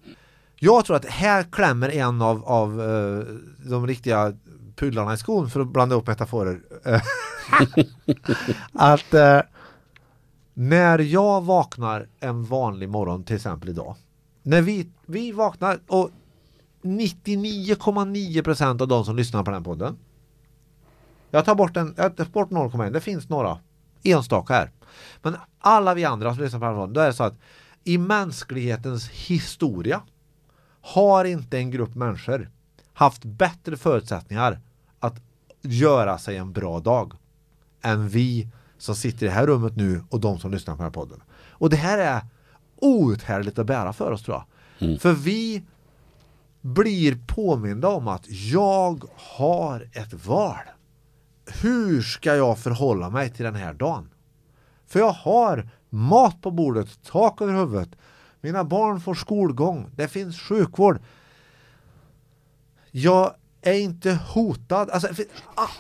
[0.55, 3.23] Jag tror att här klämmer en av, av eh,
[3.69, 4.33] de riktiga
[4.75, 6.61] pudlarna i skon för att blanda upp metaforer.
[8.73, 9.41] Att eh,
[10.53, 13.95] när jag vaknar en vanlig morgon till exempel idag.
[14.43, 16.09] När vi, vi vaknar och
[16.88, 19.97] 99,9% av de som lyssnar på den podden.
[21.32, 23.60] Jag tar bort, en, jag tar bort 0,1, det finns några
[24.04, 24.71] enstaka här.
[25.21, 27.39] Men alla vi andra som lyssnar på den här podden, då är det så att
[27.84, 30.02] i mänsklighetens historia
[30.82, 32.50] har inte en grupp människor
[32.93, 34.60] haft bättre förutsättningar
[35.00, 35.21] att
[35.62, 37.13] göra sig en bra dag
[37.82, 40.86] än vi som sitter i det här rummet nu och de som lyssnar på den
[40.86, 41.21] här podden.
[41.50, 42.21] Och det här är
[42.76, 44.45] outhärdligt att bära för oss tror jag.
[45.02, 45.63] För vi
[46.73, 50.56] blir påminda om att jag har ett val.
[51.62, 54.10] Hur ska jag förhålla mig till den här dagen?
[54.88, 57.89] För jag har mat på bordet, tak över huvudet.
[58.41, 59.89] Mina barn får skolgång.
[59.95, 60.99] Det finns sjukvård.
[62.91, 64.89] Jag är inte hotad.
[64.89, 65.25] Alltså, för-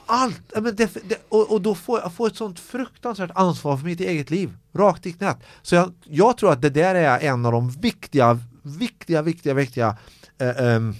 [0.05, 0.41] allt.
[0.53, 3.99] Men det, det, och, och då får jag får ett sånt fruktansvärt ansvar för mitt
[3.99, 4.57] eget liv.
[4.73, 5.37] Rakt i knät.
[5.61, 9.97] Så jag, jag tror att det där är en av de viktiga, viktiga, viktiga, viktiga
[10.37, 10.93] eh, ehm,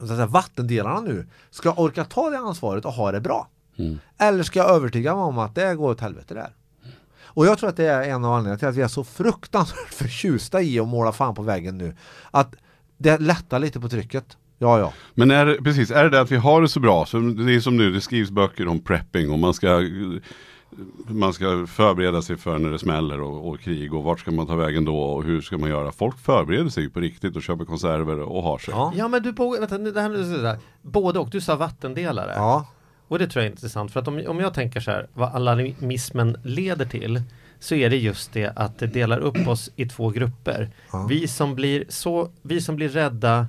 [0.00, 1.26] så säga, vattendelarna nu.
[1.50, 3.48] Ska orka ta det ansvaret och ha det bra?
[4.18, 6.50] Eller ska jag övertyga mig om att det går åt helvete där?
[7.24, 9.88] Och jag tror att det är en av anledningarna till att vi är så fruktansvärt
[9.94, 11.96] förtjusta i att måla fan på väggen nu.
[12.30, 12.54] Att
[12.98, 14.36] det lättar lite på trycket.
[14.58, 14.92] Ja, ja.
[15.14, 17.06] Men är precis, är det det att vi har det så bra?
[17.06, 19.80] Så det är som nu, det skrivs böcker om prepping och man ska
[21.08, 24.46] man ska förbereda sig för när det smäller och, och krig och vart ska man
[24.46, 25.92] ta vägen då och hur ska man göra?
[25.92, 28.74] Folk förbereder sig på riktigt och köper konserver och har sig.
[28.74, 28.92] Ja.
[28.96, 30.10] Ja men du, vänta, det här,
[30.42, 32.32] det här, både och, du sa vattendelare.
[32.36, 32.66] Ja,
[33.08, 35.34] Och det tror jag är intressant för att om, om jag tänker så här, vad
[35.34, 37.22] alarmismen leder till
[37.58, 40.70] så är det just det att det delar upp oss i två grupper.
[40.92, 41.06] Ja.
[41.08, 43.46] Vi, som blir så, vi som blir rädda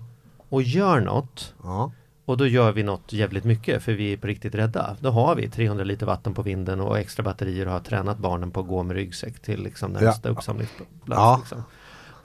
[0.49, 1.91] och gör något ja,
[2.27, 4.95] och då gör vi något jävligt mycket för vi är på riktigt rädda.
[4.99, 8.51] Då har vi 300 liter vatten på vinden och extra batterier och har tränat barnen
[8.51, 10.33] på att gå med ryggsäck till liksom närmsta Ja.
[10.33, 10.91] uppsamlingsplats.
[11.05, 11.37] Ja.
[11.39, 11.63] Liksom.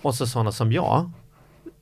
[0.03, 1.11] Och så sådana som jag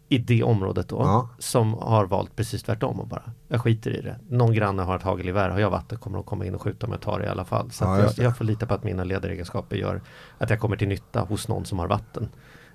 [0.09, 1.29] i det området då Ja.
[1.39, 4.17] som har valt precis tvärtom och bara jag skiter i det.
[4.29, 6.93] Någon granne har ett hagelgevär, har jag vatten kommer de komma in och skjuta om
[6.93, 7.71] jag tar det i alla fall.
[7.71, 10.01] Så Ja, jag, jag får lita på att mina ledaregenskaper gör
[10.39, 12.29] att jag kommer till nytta hos någon som har vatten.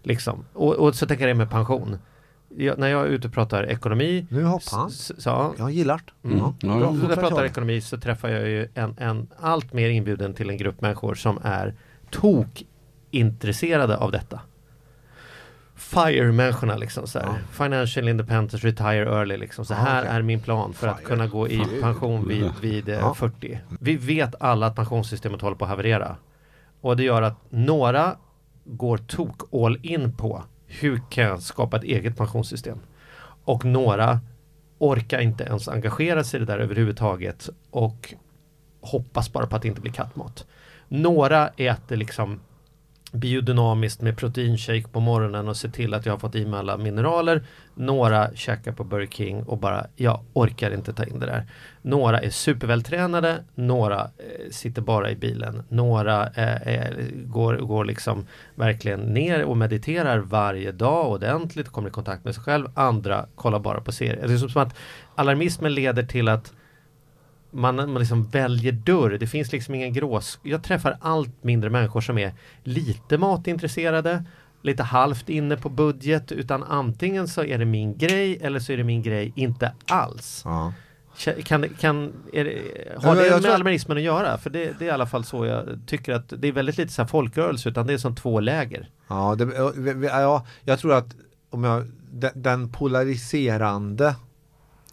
[0.03, 0.45] Liksom.
[0.53, 1.97] Och, och så tänker jag det med pension.
[2.57, 4.87] Jag, när jag är ute och pratar ekonomi Nu hoppar han.
[4.87, 6.27] s- s- ja, jag gillar det.
[6.27, 6.39] Mm.
[6.39, 6.53] Ja.
[6.61, 6.69] Ja.
[6.79, 10.49] så när jag pratar ekonomi så träffar jag ju en, en allt mer inbjuden till
[10.49, 11.73] en grupp människor som är
[12.11, 14.39] tokintresserade av detta.
[15.75, 17.25] FIRE-människorna liksom så här.
[17.27, 17.33] Ja.
[17.63, 19.65] Financial Independence, Retire Early liksom.
[19.65, 20.11] Så Ja, här okej.
[20.15, 21.05] är min plan för att FIRE.
[21.07, 21.81] kunna gå i FIRE.
[21.81, 23.13] pension vid, vid eh, Ja.
[23.13, 23.59] 40.
[23.79, 26.15] Vi vet alla att pensionssystemet håller på att haverera.
[26.81, 28.15] Och det gör att några
[28.65, 30.43] går tok all in på
[30.79, 32.79] hur kan jag skapa ett eget pensionssystem?
[33.43, 34.19] Och några
[34.77, 38.13] orkar inte ens engagera sig i det där överhuvudtaget och
[38.81, 40.45] hoppas bara på att det inte blir kattmat.
[40.87, 42.39] Några äter liksom
[43.11, 46.77] biodynamiskt med proteinshake på morgonen och ser till att jag har fått i mig alla
[46.77, 47.43] mineraler.
[47.75, 51.45] Några käkar på Burger King och bara, jag orkar inte ta in det där.
[51.81, 55.63] Några är supervältränade, några eh, sitter bara i bilen.
[55.69, 61.91] Några eh, eh går, går liksom verkligen ner och mediterar varje dag ordentligt, kommer i
[61.91, 62.67] kontakt med sig själv.
[62.73, 64.13] Andra kollar bara på serier.
[64.13, 64.75] Alltså, det är som att
[65.15, 66.53] alarmismen leder till att
[67.55, 69.17] man, man liksom väljer dörr.
[69.19, 70.39] Det finns liksom ingen grås.
[70.43, 72.33] Jag träffar allt mindre människor som är
[72.63, 74.25] lite matintresserade,
[74.65, 78.77] lite halvt inne på budget, utan antingen så är det min grej eller så är
[78.77, 80.41] det min grej inte alls.
[80.45, 80.73] Ja.
[81.43, 82.01] Kan, kan,
[82.31, 82.61] det,
[83.01, 84.37] Ja, har det med alarmismen att göra?
[84.37, 86.93] För det, det är i alla fall så jag tycker att det är väldigt lite
[86.93, 88.89] så här folkrörelse utan det är som två läger.
[89.07, 89.45] Ja, det,
[90.07, 91.15] ja, jag tror att
[91.49, 91.85] om jag,
[92.33, 94.15] den, polariserande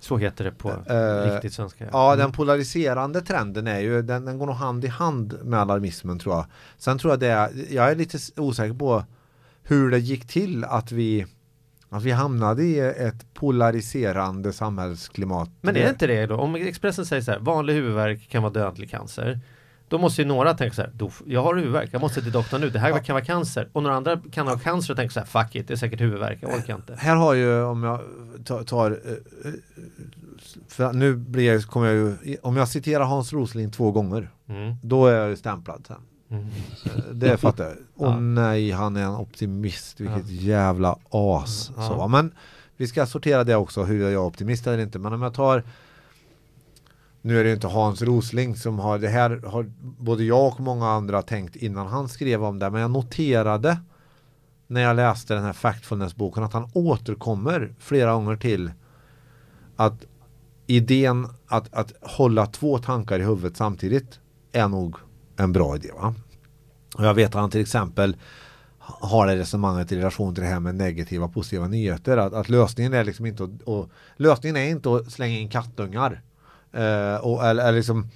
[0.00, 1.88] Så heter det på Eh, riktigt svenska.
[1.92, 2.18] Ja, Mm.
[2.18, 6.34] den polariserande trenden är ju, den, den går nog hand i hand med alarmismen tror
[6.34, 6.44] jag.
[6.78, 9.04] Sen tror jag det är, jag är lite osäker på
[9.62, 11.26] hur det gick till att vi,
[11.88, 15.50] att vi hamnade i ett polariserande samhällsklimat.
[15.60, 16.36] Men är det inte det då?
[16.36, 19.40] Om Expressen säger så här, vanlig huvudvärk kan vara dödlig cancer.
[19.88, 22.32] Då måste ju några tänka så här, "Då f- jag har huvudvärk, jag måste till
[22.32, 23.68] doktorn nu, det här kan vara cancer.
[23.72, 26.00] Och några andra kan ha cancer och tänka så här, fuck it, det är säkert
[26.00, 26.94] huvudvärk, jag orkar inte.
[26.98, 28.00] Här har ju, om jag
[28.44, 29.12] tar, tar eh,
[29.48, 29.52] eh,
[30.68, 34.74] för nu blir jag, kommer jag ju, om jag citerar Hans Rosling två gånger, Mm.
[34.82, 35.96] då är jag ju stämplad sen.
[36.32, 37.74] Eh, Det fattar jag.
[37.96, 38.20] Åh Ja.
[38.20, 40.00] nej, han är en optimist.
[40.00, 41.70] Vilket jävla as.
[41.76, 41.88] Ja.
[41.88, 42.34] Så, men
[42.76, 44.98] vi ska sortera det också, hur jag är optimist eller inte.
[44.98, 45.62] Men om jag tar
[47.24, 50.88] nu är det inte Hans Rosling som har det här har både jag och många
[50.88, 52.70] andra tänkt innan han skrev om det.
[52.70, 53.78] Men jag noterade
[54.66, 58.70] när jag läste den här Factfulness-boken att han återkommer flera gånger till
[59.76, 60.04] att
[60.66, 64.20] idén att, att hålla två tankar i huvudet samtidigt
[64.52, 64.96] är nog
[65.42, 65.90] en bra idé.
[65.94, 66.14] Va?
[66.94, 68.16] Och jag vet att han till exempel
[68.84, 72.16] har det resonemanget i relation till det här med negativa och positiva nyheter.
[72.16, 76.22] Att, att lösningen är liksom inte att, och, lösningen är inte att slänga in kattungar.
[76.72, 78.08] Eh, och, eller, eller liksom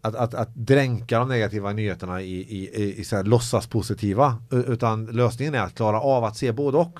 [0.00, 4.42] att, att, att dränka de negativa nyheterna i, i, i, i så här låtsas positiva.
[4.50, 6.98] Utan lösningen är att klara av att se både och.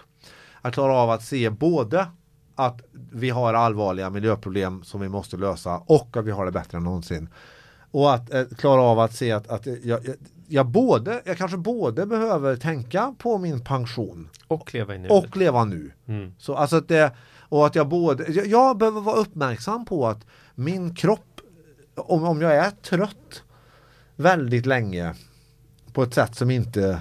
[0.62, 2.06] Att klara av att se både
[2.54, 6.78] att vi har allvarliga miljöproblem som vi måste lösa och att vi har det bättre
[6.78, 7.28] än någonsin.
[7.90, 10.00] Och att eh, klara av att se att, att jag, jag,
[10.48, 15.64] jag, både, jag kanske både behöver tänka på min pension Och leva i och leva
[15.64, 15.92] nu.
[16.06, 16.34] Mm.
[16.38, 17.12] Så alltså att det,
[17.48, 21.40] och att jag både, jag, jag behöver vara uppmärksam på att min kropp,
[21.94, 23.42] om, om jag är trött
[24.16, 25.14] väldigt länge
[25.92, 27.00] på ett sätt som inte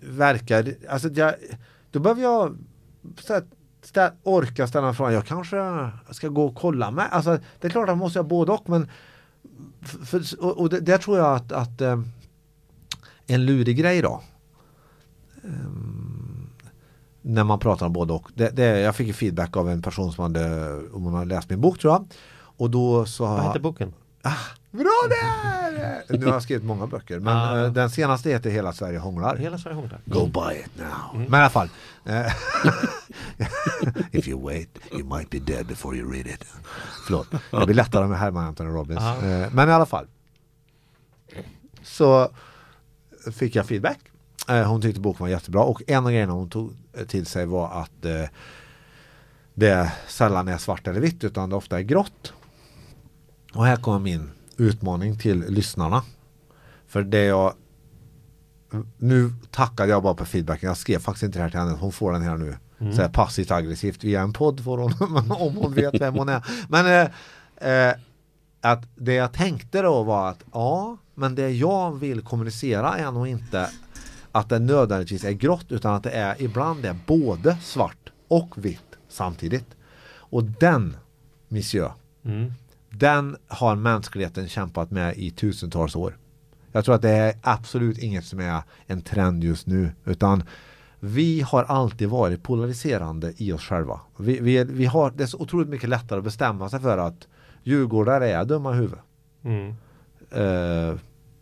[0.00, 1.34] verkar, alltså jag,
[1.90, 2.58] då behöver jag
[3.28, 3.42] här,
[3.82, 7.06] stä, orka ställa frågan, jag kanske ska gå och kolla mig.
[7.10, 8.88] Alltså det är klart att man måste göra både och men
[9.88, 12.00] för, och, och där tror jag att, att eh,
[13.26, 14.22] en lurig grej då
[17.22, 18.30] när man pratar om både och.
[18.34, 21.78] Det, det, jag fick feedback av en person som hade, hon hade läst min bok
[21.78, 22.06] tror jag.
[22.40, 23.92] Och då så Vad heter boken?
[24.70, 26.02] Bra där!
[26.18, 27.64] Nu har jag skrivit många böcker men Ah.
[27.64, 29.36] eh, den senaste heter Hela Sverige hånglar.
[29.36, 30.00] Hela Sverige hånglar.
[30.04, 31.20] Go buy it now.
[31.28, 31.68] Men i alla fall.
[32.04, 32.32] eh,
[34.12, 36.44] If you wait you might be dead before you read it.
[37.06, 37.26] Förlåt.
[37.50, 39.00] Det blir lättare med Herman Anthony Robbins.
[39.00, 39.16] Ja.
[39.26, 40.06] Eh, Men i alla fall.
[41.82, 42.30] Så
[43.32, 43.98] fick jag feedback.
[44.48, 46.72] Eh, Hon tyckte boken var jättebra och en av grejerna hon tog
[47.08, 48.06] till sig var att
[49.54, 52.32] det sällan är svart eller vitt utan det ofta är grått.
[53.54, 56.02] Och här kommer min utmaning till lyssnarna.
[56.86, 57.54] För det jag
[58.98, 60.66] nu tackade jag bara på feedbacken.
[60.68, 61.76] Jag skrev faktiskt inte det här till henne.
[61.80, 62.56] Hon får den här nu.
[62.78, 64.92] Så här passivt aggressivt via en podd får hon.
[65.30, 66.44] om hon vet vem hon är.
[66.68, 67.94] Men eh, eh,
[68.60, 73.26] att det jag tänkte då var att ja, men det jag vill kommunicera är nog
[73.28, 73.70] inte
[74.32, 78.96] att det nödvändigtvis är grått utan att det är ibland är både svart och vitt
[79.08, 79.66] samtidigt.
[80.10, 80.96] Och den
[81.48, 81.92] monsieur,
[82.24, 82.52] Mm.
[82.90, 86.16] Den har mänskligheten kämpat med i tusentals år.
[86.72, 90.42] Jag tror att det är absolut inget som är en trend just nu utan
[91.00, 94.00] vi har alltid varit polariserande i oss själva.
[94.16, 97.26] Vi, vi, vi har, det är så otroligt mycket lättare att bestämma sig för att
[97.62, 99.04] djurgårdare är dumma i huvudet.
[99.42, 99.74] Mm.
[100.30, 100.98] Eh,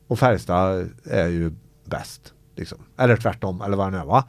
[0.06, 1.52] och Färjestad är ju
[1.85, 2.32] bäst.
[2.54, 2.78] Liksom.
[2.96, 4.24] Eller tvärtom, eller vad det nu är va.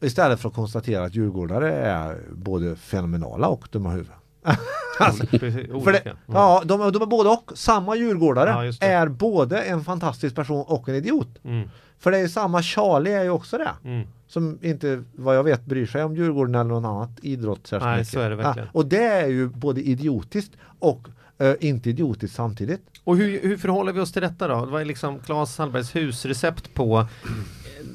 [0.00, 4.16] Istället för att konstatera att djurgårdare är både fenomenala och dumma i huvudet.
[4.98, 5.98] alltså, Precis, för det.
[5.98, 6.16] Mm.
[6.26, 7.52] ja, de, de är både och.
[7.54, 11.28] Samma djurgårdare Ja, är både en fantastisk person och en idiot.
[11.44, 11.68] Mm.
[11.98, 13.70] För det är ju samma Charlie är ju också det.
[13.84, 14.06] Mm.
[14.28, 17.98] Som inte, vad jag vet, bryr sig om Djurgården eller någon annat idrott särskilt Nej,
[17.98, 18.12] mycket.
[18.12, 18.68] så är det verkligen.
[18.72, 22.80] Ja, och det är ju både idiotiskt och eh, inte idiotiskt samtidigt.
[23.04, 24.64] Och hur, hur förhåller vi oss till detta då?
[24.64, 27.06] Vad är liksom Claes Hallbergs husrecept på eh,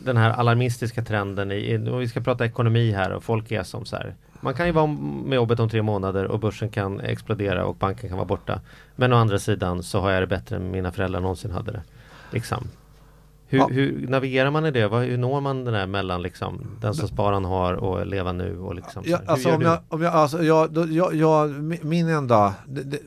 [0.06, 3.86] den här alarmistiska trenden i- och vi ska prata ekonomi här och folk är som
[3.86, 4.16] så här.
[4.42, 8.10] Man kan ju vara med jobbet om tre månader och börsen kan explodera och banken
[8.10, 8.62] kan vara borta.
[8.96, 11.82] Men å andra sidan så har jag det bättre än mina föräldrar någonsin hade det.
[12.32, 12.68] Liksom.
[13.48, 13.68] Hur, Ja.
[13.72, 14.88] hur navigerar man i det?
[14.88, 18.76] Hur når man den där mellan liksom den som sparan har och leva nu och
[18.76, 22.54] liksom Ja, alltså om jag, om jag, alltså jag, då, jag, jag mi- min enda
[22.66, 23.00] det, det,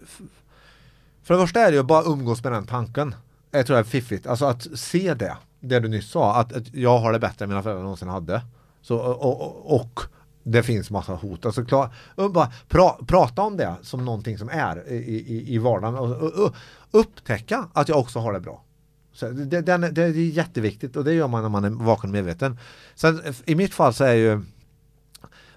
[1.22, 3.14] För det första är det ju bara umgås med den tanken
[3.50, 6.74] Jag tror det är fiffigt, alltså att se det Det du nyss sa, att, att
[6.74, 8.40] jag har det bättre än mina föräldrar någonsin hade
[8.82, 10.00] Så, och, och, och
[10.44, 11.46] det finns massa hot.
[11.46, 11.94] Alltså klar,
[12.28, 16.32] bara pra, prata om det som någonting som är i, i, i vardagen och, och,
[16.44, 16.54] och
[16.90, 18.64] upptäcka att jag också har det bra.
[19.12, 22.14] Så det, det, det är jätteviktigt och det gör man när man är vaken och
[22.14, 22.58] medveten.
[22.94, 24.40] Sen i mitt fall så är ju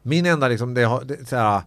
[0.01, 1.61] min enda liksom, det, det, så här,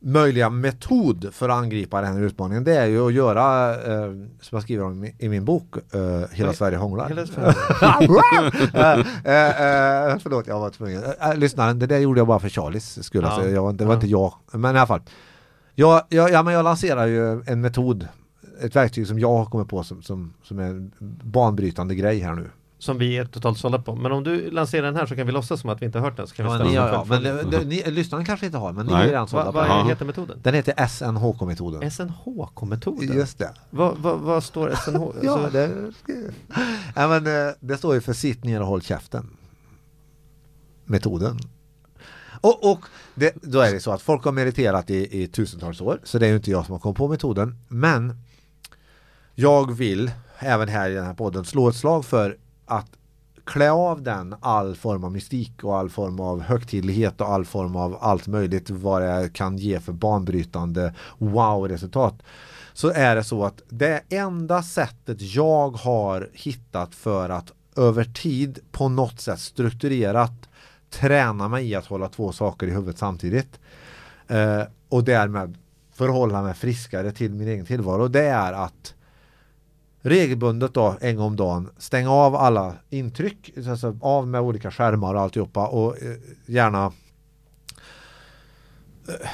[0.00, 4.56] möjliga metod för att angripa den här utmaningen det är ju att göra eh, som
[4.56, 6.00] jag skriver om i, min bok eh,
[6.32, 7.08] Hela Sverige hånglar.
[7.08, 7.54] Hela Sverige.
[8.74, 8.90] Eh,
[9.24, 11.02] eh, eh, förlåt, jag var tvungen.
[11.02, 13.22] Uh, lyssna, det där gjorde jag bara för Charlies skull.
[13.22, 13.28] Ja.
[13.28, 13.94] Alltså, jag, det var Ja.
[13.94, 14.34] inte jag.
[14.52, 15.00] Men i alla fall.
[15.74, 18.08] Jag, jag, ja, men jag lanserar ju en metod.
[18.60, 20.92] Ett verktyg som jag har kommit på som, som, som är en
[21.22, 22.50] banbrytande grej här nu.
[22.78, 23.94] Som vi är totalt sålda på.
[23.96, 26.04] Men om du lanserar den här så kan vi låtsas som att vi inte har
[26.04, 26.26] hört den.
[26.26, 28.72] Så kan vi Ja, ställa ni, ja, ja, men det, ni, lyssnarna kanske inte har,
[28.72, 29.04] men ni Nej.
[29.04, 29.78] är redan sålda Vad på vad den.
[29.78, 29.84] Ja.
[29.88, 30.38] heter metoden?
[30.42, 31.90] Den heter SNHK-metoden.
[31.90, 33.16] SNHK-metoden?
[33.16, 33.54] Just det.
[33.70, 35.02] Vad, vad, vad står SNH?
[35.22, 35.92] Ja, Alltså, det,
[36.94, 39.36] ja, men, eh, det står ju för sitt ner och håll käften.
[40.84, 41.38] Metoden.
[42.40, 42.80] Och, och
[43.14, 46.26] det, då är det så att folk har mediterat i, i tusentals år, så det
[46.26, 47.58] är ju inte jag som har kommit på metoden.
[47.68, 48.20] Men
[49.34, 52.36] jag vill, även här i den här podden, slå ett slag för
[52.66, 52.90] att
[53.44, 57.76] klä av den all form av mystik och all form av högtidlighet och all form
[57.76, 62.22] av allt möjligt vad det kan ge för banbrytande wow-resultat.
[62.72, 68.58] Så är det så att det enda sättet jag har hittat för att över tid
[68.72, 70.48] på något sätt strukturerat
[70.90, 73.60] träna mig i att hålla två saker i huvudet samtidigt
[74.28, 75.58] eh, och därmed
[75.92, 78.94] förhålla mig friskare till min egen tillvaro det är att
[80.06, 85.14] regelbundet då en gång om dagen stänga av alla intryck, alltså av med olika skärmar
[85.14, 86.92] och alltihopa och eh, gärna
[89.08, 89.28] eh,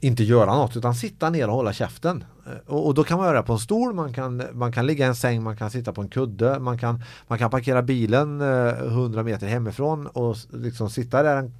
[0.00, 2.24] inte göra något utan sitta ner och hålla käften.
[2.46, 4.86] Eh, och, och då kan man göra det på en stol, man kan, man kan
[4.86, 7.82] ligga i en säng, man kan sitta på en kudde, man kan, man kan parkera
[7.82, 11.54] bilen eh, 100 meter hemifrån och liksom sitta där en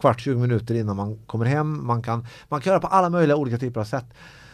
[0.00, 1.86] kvart, 20 minuter innan man kommer hem.
[1.86, 4.06] Man kan, man kan göra på alla möjliga olika typer av sätt.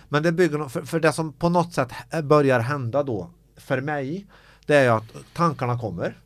[0.09, 3.31] Men det bygger för, för det som på något sätt eh, börjar hända då
[3.65, 4.27] för mig
[4.67, 6.19] det är att tankarna kommer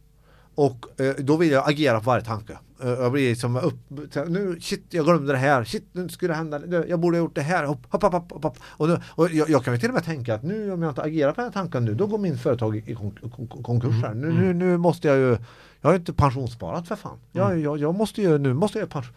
[0.55, 2.59] och eh, då vill jag agera på varje tanke.
[2.83, 3.75] Eh, jag blir som upp,
[4.29, 7.25] nu shit jag glömde det här, shit nu skulle det hända, Nu, jag borde ha
[7.25, 8.59] gjort det här, hopp, hopp, hopp, hopp, hopp.
[8.65, 10.91] Och, nu, och jag, jag kan ju till och med tänka att nu om jag
[10.91, 14.03] inte agerar på den här tanken nu då går min företag i kon- kon- konkurs
[14.03, 14.15] här.
[14.15, 15.29] Nu, nu, nu måste jag ju,
[15.81, 17.19] jag har ju inte pensionssparat för fan.
[17.33, 19.15] Jag, jag, jag måste ju, nu måste jag pension.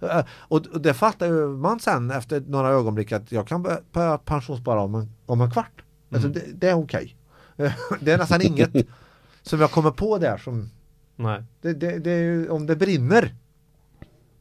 [0.00, 4.18] Eh, Och, och det fattar ju man sen efter några ögonblick att jag kan börja-
[4.18, 5.82] pensionsspara om en, om en kvart.
[6.12, 7.02] Alltså det, det är okej.
[7.04, 7.21] Eh,
[8.00, 8.70] Det är nästan inget
[9.42, 10.70] som jag kommer på där som
[11.16, 11.44] Nej.
[11.60, 13.34] det, det, det är ju om det brinner.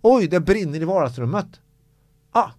[0.02, 1.48] Oj, det brinner i vardagsrummet.
[2.32, 2.50] Ah,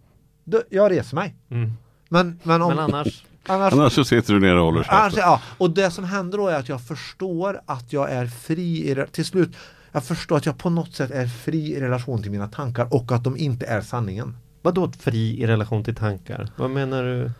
[0.45, 1.35] då, jag reser mig.
[1.51, 1.73] Mm.
[2.09, 2.69] Men, men om...
[2.69, 3.25] Men annars?
[3.47, 6.49] annars, Annars så sitter du ner och håller annars ja, och det som händer då
[6.49, 9.57] är att jag förstår att jag är fri i, till slut.
[9.93, 13.13] Jag förstår att jag på något sätt är fri i relation till mina tankar och
[13.13, 14.37] att de inte är sanningen.
[14.63, 16.49] Vadå fri i relation till tankar?
[16.57, 17.31] Vad menar du?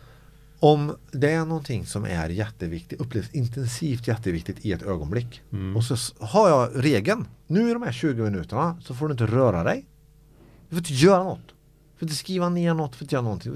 [0.65, 5.41] Om det är någonting som är jätteviktigt, upplevs intensivt jätteviktigt i ett ögonblick.
[5.75, 5.95] Och så
[6.25, 7.27] har jag regeln.
[7.47, 9.85] Nu i de här 20 minuterna så får du inte röra dig.
[10.69, 11.47] Du får inte göra något.
[11.47, 13.53] Du får inte skriva ner något, du får inte göra någonting.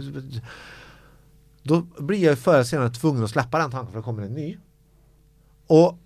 [1.64, 4.34] Då blir jag förr eller senare tvungen att släppa den tanken för det kommer en
[4.34, 4.58] ny.
[5.68, 5.98] Och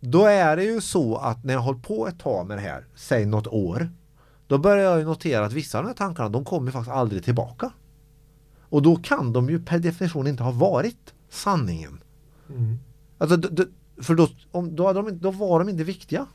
[0.00, 2.62] då är det ju så att när jag har hållit på ett tag med det
[2.62, 3.90] här, säg något år,
[4.46, 7.72] då börjar jag notera att vissa av de här tankarna, de kommer faktiskt aldrig tillbaka.
[8.72, 12.02] Och då kan de ju per definition inte ha varit sanningen.
[13.18, 16.26] Alltså, d- d- för då, om, då, de, då var de inte viktiga.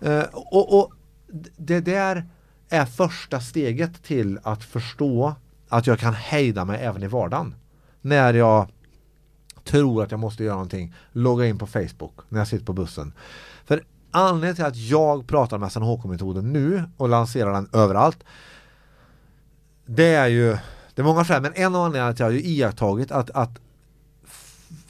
[0.00, 0.92] Eh, och, och
[1.56, 2.28] det där
[2.68, 5.34] är första steget till att förstå
[5.68, 7.54] att jag kan hejda mig även i vardagen.
[8.00, 8.68] När jag
[9.64, 13.12] tror att jag måste göra någonting, logga in på Facebook när jag sitter på bussen.
[13.64, 18.24] För anledningen till att jag pratar om SNHK-metoden nu och lanserar den överallt
[19.96, 20.56] det är ju
[21.00, 23.60] det är många skäl men en av anledningarna till att jag har iakttagit att, att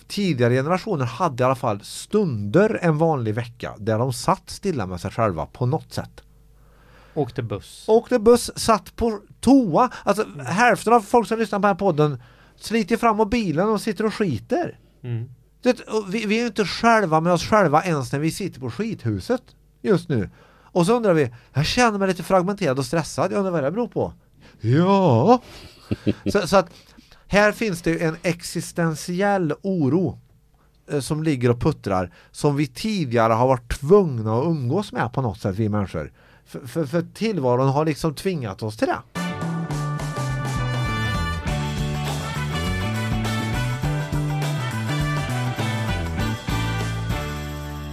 [0.09, 5.01] tidigare generationer hade i alla fall stunder en vanlig vecka där de satt stilla med
[5.01, 6.23] sig själva på något sätt.
[7.15, 7.85] Åkte buss?
[7.89, 9.91] Åkte buss, satt på toa.
[10.05, 12.23] Alltså hälften av folk som lyssnar på den här podden
[12.57, 14.79] sliter fram mobilen och sitter och skiter.
[15.03, 15.31] Mm.
[15.63, 18.61] Det, och vi, vi är ju inte själva med oss själva ens när vi sitter
[18.61, 19.43] på skithuset
[19.83, 20.31] just nu.
[20.63, 23.71] Och så undrar vi, jag känner mig lite fragmenterad och stressad, jag undrar vad det
[23.71, 24.13] beror på?
[24.61, 25.41] Ja!
[26.33, 26.71] Så, så att
[27.27, 30.19] här finns det ju en existentiell oro
[30.93, 35.23] eh, som ligger och puttrar som vi tidigare har varit tvungna att umgås med på
[35.23, 36.13] något sätt, vi människor.
[36.45, 39.20] För, för, för tillvaron har liksom tvingat oss till det.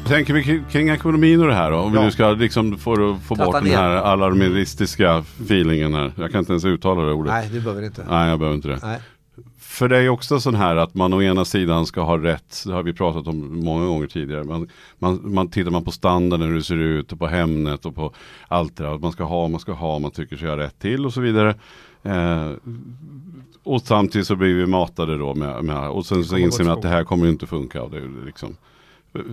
[0.07, 1.77] Tänker vi kring- ekonomin och det här då?
[1.77, 2.03] Om vi Ja.
[2.05, 6.11] nu ska liksom få, få bort den här alarmistiska feelingen här.
[6.17, 7.33] Jag kan inte ens uttala det ordet.
[7.33, 8.05] Nej, det behöver inte.
[8.09, 8.79] Nej, jag behöver inte det.
[8.83, 8.99] Nej.
[9.59, 12.73] För det är också sån här att man å ena sidan ska ha rätt, det
[12.73, 14.43] har vi pratat om många gånger tidigare.
[14.43, 14.67] Man,
[14.99, 18.13] man, man tittar man på standarden, hur det ser ut och på Hemnet och på
[18.47, 18.95] allt det där.
[18.95, 21.21] Att man ska ha, man ska ha, man tycker sig ha rätt till och så
[21.21, 21.55] vidare.
[22.03, 22.51] Eh,
[23.63, 26.81] och samtidigt så blir vi matade då med, med och sen så inser man att
[26.81, 27.81] det här kommer inte funka.
[27.83, 28.27] Och det, är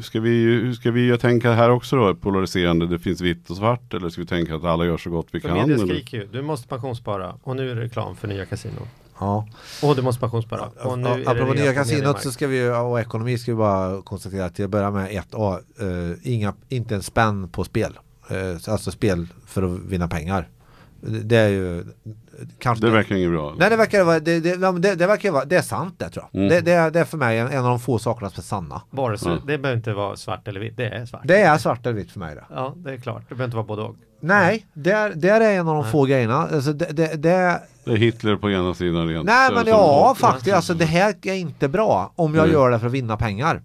[0.02, 2.14] Ska vi, hur ska vi tänka här också då?
[2.14, 3.94] Polariserande, det finns vitt och svart?
[3.94, 5.58] Eller ska vi tänka att alla gör så gott vi För kan?
[5.58, 8.86] media skriker ju, du måste pensionsspara och nu är det reklam för nya kasinon.
[9.18, 9.48] Ja.
[9.82, 10.70] Och du måste pensionsspara.
[10.84, 14.44] Och nu det Apropå nya kasinot så ska vi och ekonomi ska vi bara konstatera
[14.44, 17.98] att till att börja med 1A, eh, inga, inte en spänn på spel.
[18.30, 20.48] Eh, alltså spel för att vinna pengar.
[21.00, 21.84] Det det är ju
[22.58, 23.54] kanske Det verkar inget bra.
[23.58, 26.24] Nej det verkar vara, det, det, det, det verkar vara, det är sant det tror
[26.32, 26.40] jag.
[26.40, 26.48] Mm.
[26.48, 28.44] Det, det, är, det är för mig en, en av de få sakerna som är
[28.44, 28.82] sanna.
[28.90, 29.38] Vare sig, Ja.
[29.46, 31.20] Det behöver inte vara svart eller vitt, det är svart.
[31.24, 32.44] Det är svart eller vitt för mig det.
[32.50, 33.22] Ja, det är klart.
[33.28, 33.96] Det behöver inte vara både och.
[34.20, 35.92] Nej, där, där är en av de Nej.
[35.92, 36.36] få grejerna.
[36.36, 39.26] Alltså det, det, det, Det är Hitler på ena sidan rent.
[39.26, 42.52] nej eh, men ja faktiskt, alltså det här är inte bra om jag Nej.
[42.52, 43.62] gör det för att vinna pengar.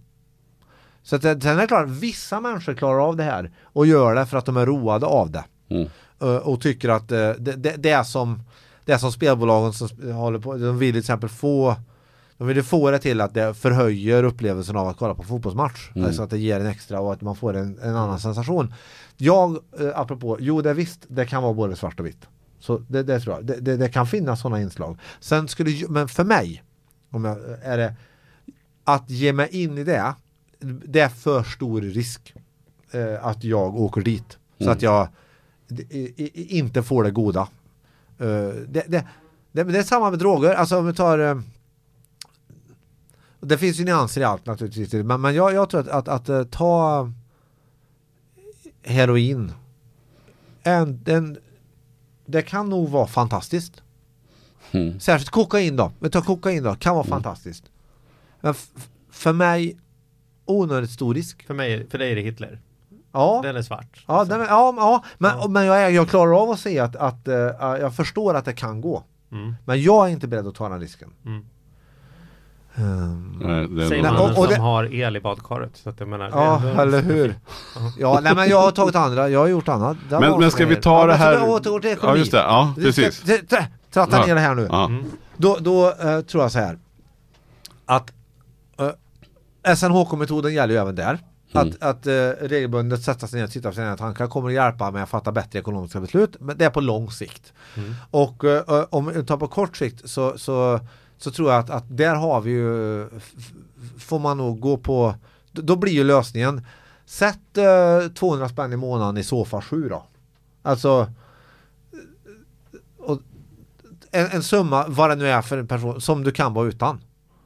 [1.03, 4.15] Så att, det- sen är det klart, vissa människor klarar av det här och gör
[4.15, 5.43] det för att de är roade av det.
[5.69, 5.87] Mm.
[6.21, 8.41] Eh, och tycker att eh, det, det, det är som
[8.85, 11.75] det är som spelbolagen som håller på, de vill till exempel få
[12.37, 15.89] de vill få det till att det förhöjer upplevelsen av att kolla på fotbollsmatch.
[15.95, 16.07] Mm.
[16.07, 18.73] Alltså att det ger en extra och att man får en, en annan sensation.
[19.17, 22.27] Jag, eh, apropå, jo det är visst, det kan vara både svart och vitt.
[22.59, 24.97] Så det, det tror jag, det, det, det kan finnas sådana inslag.
[25.19, 26.63] Sen skulle, men för mig,
[27.09, 27.95] om jag, är det
[28.83, 30.13] att ge mig in i det,
[30.85, 32.33] det är för stor risk
[32.91, 34.37] eh, att jag åker dit.
[34.57, 34.73] Så Mm.
[34.73, 35.11] att jag i- i-
[36.33, 37.47] inte får det goda.
[38.17, 38.27] Eh,
[38.67, 39.07] det, det,
[39.51, 41.39] det, det är samma med droger, alltså om vi tar eh,
[43.39, 46.29] det finns ju nyanser i allt naturligtvis, men, men jag, jag tror att, att, att,
[46.29, 47.11] eh, ta
[48.83, 49.51] heroin,
[50.63, 51.37] en, en,
[52.25, 53.81] det kan nog vara fantastiskt.
[54.71, 54.99] Mm.
[54.99, 57.63] Särskilt kokain då, vi tar kokain då, kan vara fantastiskt.
[58.41, 58.53] Men
[59.11, 59.77] för mig,
[60.45, 61.43] onödigt stor risk.
[61.47, 62.59] För, mig, för dig är det Hitler.
[63.11, 64.03] Ja, Den är svart.
[64.07, 65.47] ja, den är, ja, ja men, Ja.
[65.47, 68.53] men jag, är, jag klarar av att se att, att eh, jag förstår att det
[68.53, 69.03] kan gå.
[69.31, 69.55] Mm.
[69.65, 71.09] Men jag är inte beredd att ta den risken.
[71.25, 71.45] Mm.
[72.75, 75.71] Ehm, Nej, det är Säger mannen och- och som det- har el i badkaret.
[75.77, 77.35] Så att jag menar, Ja, ändå- eller hur?
[77.97, 79.97] Ja, nej men jag har tagit andra, jag har gjort annat.
[80.09, 81.37] Var Men, men ska vi ta ja, det här?
[81.39, 83.23] vi återgår till Ja just det, ja precis.
[83.91, 84.25] Tratta Ja.
[84.25, 84.67] ner det här nu.
[84.71, 84.85] Ja.
[84.85, 85.03] Mm.
[85.37, 86.77] Då, då eh, tror jag så här.
[87.85, 88.11] Att
[89.65, 91.19] eh, SNHK-metoden gäller ju även där.
[91.51, 91.67] Mm.
[91.67, 94.91] Att, att eh, regelbundet sätta sig ner och titta på sina tankar kommer att hjälpa
[94.91, 96.35] med att fatta bättre ekonomiska beslut.
[96.39, 97.53] Men det är på lång sikt.
[97.77, 97.93] Mm.
[98.11, 100.79] Och eh, om vi tar på kort sikt så, så,
[101.17, 103.07] så tror jag att, att där har vi ju
[103.97, 105.15] får man nog gå på
[105.51, 106.65] då- blir ju lösningen
[107.05, 110.03] Sätt eh, 200 spänn i månaden i Sofa 7 då.
[110.61, 111.11] Alltså
[112.97, 113.21] och,
[114.11, 117.01] en, en summa, vad det nu är för en person, som du kan vara utan.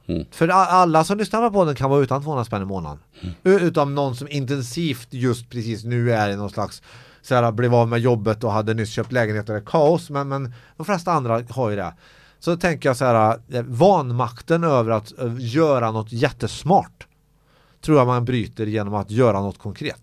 [0.06, 0.24] Mm.
[0.30, 2.98] För alla som lyssnar på den kan vara utan 200 spänn i månaden.
[3.42, 6.82] U- Utom någon som intensivt just precis nu är i någon slags
[7.22, 10.10] så här, blev av med jobbet och hade nyss köpt lägenhet och det är kaos.
[10.10, 11.94] Men, men de flesta andra har ju det.
[12.38, 17.06] Så tänker jag så här, eh, vanmakten över att eh, göra något jättesmart
[17.84, 20.00] tror jag man bryter genom att göra något konkret.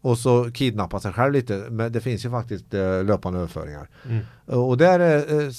[0.00, 1.66] Och så kidnappa sig själv lite.
[1.70, 3.88] Men det finns ju faktiskt eh, löpande överföringar.
[4.08, 4.24] Mm.
[4.46, 5.50] Och där är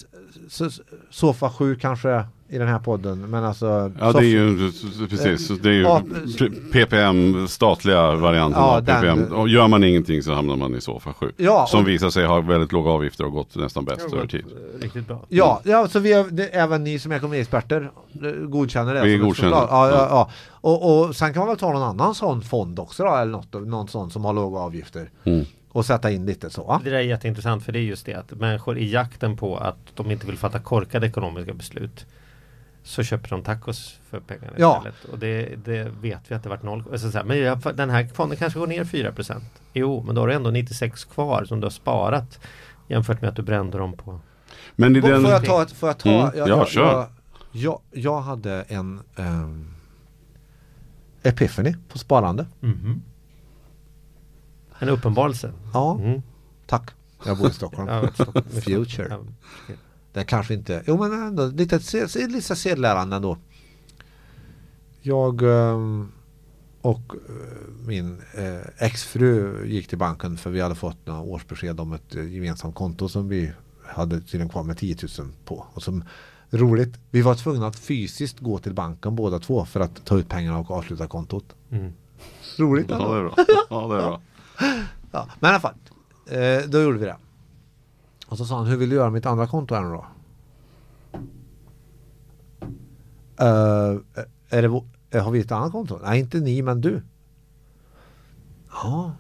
[1.11, 2.25] Sofa 7 kanske
[2.55, 3.19] i den här podden.
[3.29, 3.65] Men alltså
[3.99, 4.71] Ja Sofa- det är ju
[5.09, 5.85] precis, det är ju
[6.39, 9.33] P- PPM, statliga varianten Ja, av den- PPM.
[9.33, 11.31] Och gör man ingenting så hamnar man i SOFA 7.
[11.37, 14.27] Ja, Som och- visar sig ha väldigt låga avgifter och gått nästan bäst har över
[14.27, 14.45] tid.
[14.81, 15.25] Riktigt bra.
[15.29, 17.91] Ja, ja så vi är, det, även ni som är ekonomiexperter
[18.23, 19.01] eh, godkänner det.
[19.01, 19.51] Vi godkänner.
[19.51, 20.07] Ja, ja, Ja.
[20.09, 20.29] ja.
[20.51, 23.53] Och, och sen kan man väl ta någon annan sån fond också då, eller något,
[23.67, 25.09] någon sån som har låga avgifter.
[25.23, 25.45] Mm.
[25.71, 26.79] Och sätta in lite så.
[26.83, 29.77] Det där är jätteintressant för det är just det att människor i jakten på att
[29.93, 32.05] de inte vill fatta korkade ekonomiska beslut
[32.87, 34.77] så köper de tacos för pengarna Ja.
[34.77, 35.03] istället.
[35.13, 36.83] Och det, det vet vi att det varit noll.
[36.91, 39.41] Alltså så här, men jag, den här fonden kanske går ner 4%.
[39.73, 42.39] Jo, men då har du ändå 96 kvar som du har sparat
[42.87, 44.19] jämfört med att du brände dem på
[44.75, 45.21] Men i den...
[45.21, 46.83] får jag ta, ett- får jag ta Mm, jag, ja, jag, kör.
[46.93, 47.07] jag,
[47.51, 49.67] jag, jag hade en um,
[51.23, 52.45] Epiphany på sparande.
[54.79, 55.53] en uppenbarelse.
[55.73, 56.21] Ja, Mm.
[56.65, 56.89] tack.
[57.25, 58.07] Jag bor i Stockholm.
[58.61, 59.17] Future.
[60.15, 60.19] Ja.
[60.19, 61.79] Det kanske inte, jo men ändå lite,
[62.27, 63.37] lite sedlärande ändå.
[65.01, 66.11] Jag ehm,
[66.85, 71.93] och eh, min eh, exfru gick till banken för vi hade fått några årsbesked om
[71.93, 73.51] ett eh, gemensamt konto som vi
[73.85, 75.65] hade tydligen kvar med 10 000 på.
[75.73, 76.03] Och som
[76.49, 80.29] roligt, vi var tvungna att fysiskt gå till banken båda två för att ta ut
[80.29, 81.45] pengarna och avsluta kontot.
[81.71, 81.93] Mm.
[82.57, 83.13] Roligt Ja ändå.
[83.13, 83.35] det är bra.
[83.69, 84.21] Ja det är bra.
[85.11, 85.75] Ja, men i alla fall,
[86.67, 87.17] då gjorde vi det.
[88.27, 90.05] Och så sa han, hur vill du göra mitt andra konto här nu då?
[93.41, 94.01] Uh,
[94.49, 95.99] är det, eh, har vi ett annat konto?
[96.03, 97.03] Nej, inte ni, men du.
[98.71, 99.11] Ja.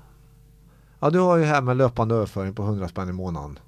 [0.99, 3.59] Ja, du har ju här med löpande överföring på 100 spänn i månaden.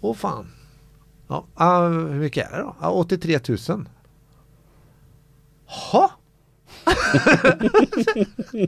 [0.00, 0.46] Åh fan.
[1.28, 2.76] Ja, uh, hur mycket är det då?
[2.80, 3.88] Ja, 83 000.
[5.66, 6.10] Ha?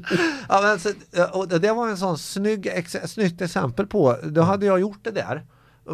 [0.48, 0.88] ja, men så,
[1.32, 5.10] och det var en sån snygg, ex, snyggt exempel på, då hade jag gjort det
[5.10, 5.46] där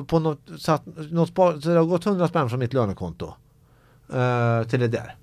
[0.06, 3.34] på något, satt, något spar, så det har gått 100 spänn från mitt lönekonto
[4.12, 5.16] Uh, till det där.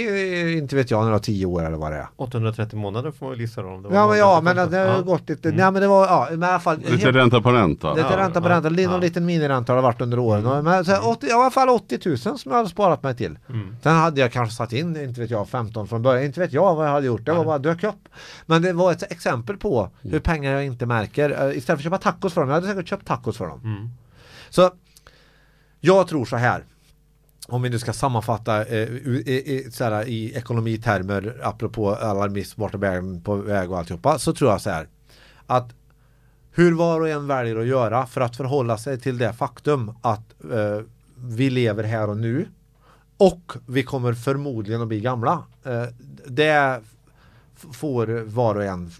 [0.00, 2.06] I, inte vet jag, några tio år eller vad det är.
[2.16, 4.78] 830 månader får man väl gissa då om det var Ja men, ja, men det
[4.78, 5.00] har ja.
[5.00, 5.56] gått lite, Mm.
[5.60, 7.94] nej men det var, ja men i alla fall Lite ränta på ränta.
[7.94, 8.88] Lite Ja, ränta på ja, ränta, någon ja.
[8.88, 9.00] Mm.
[9.00, 10.64] liten miniränta har det varit under åren.
[10.64, 13.38] Men så här, 80, i alla fall 80 000 som jag hade sparat mig till.
[13.48, 13.76] Mm.
[13.82, 16.24] Sen hade jag kanske satt in, inte vet jag, 15 från början.
[16.24, 17.24] Inte vet jag vad jag hade gjort.
[17.26, 18.08] Det var bara dök upp.
[18.46, 21.30] Men det var ett exempel på hur pengar jag inte märker.
[21.30, 22.50] Eh, Istället för att köpa tacos för dem.
[22.50, 23.60] Jag hade säkert köpt tacos för dem.
[23.64, 23.88] Mm.
[24.50, 24.70] Så
[25.80, 26.64] jag tror så här.
[27.48, 32.74] Om vi nu ska sammanfatta eh, i, i, så här, i ekonomitermer apropå alarmism vart
[32.74, 34.18] är på väg och alltihopa.
[34.18, 34.88] Så tror jag så här.
[35.46, 35.74] Att
[36.50, 40.42] hur var och en väljer att göra för att förhålla sig till det faktum att
[40.52, 40.80] eh,
[41.16, 42.48] vi lever här och nu
[43.16, 45.42] och vi kommer förmodligen att bli gamla.
[45.64, 45.84] Eh,
[46.26, 46.80] det
[47.72, 48.90] får var och en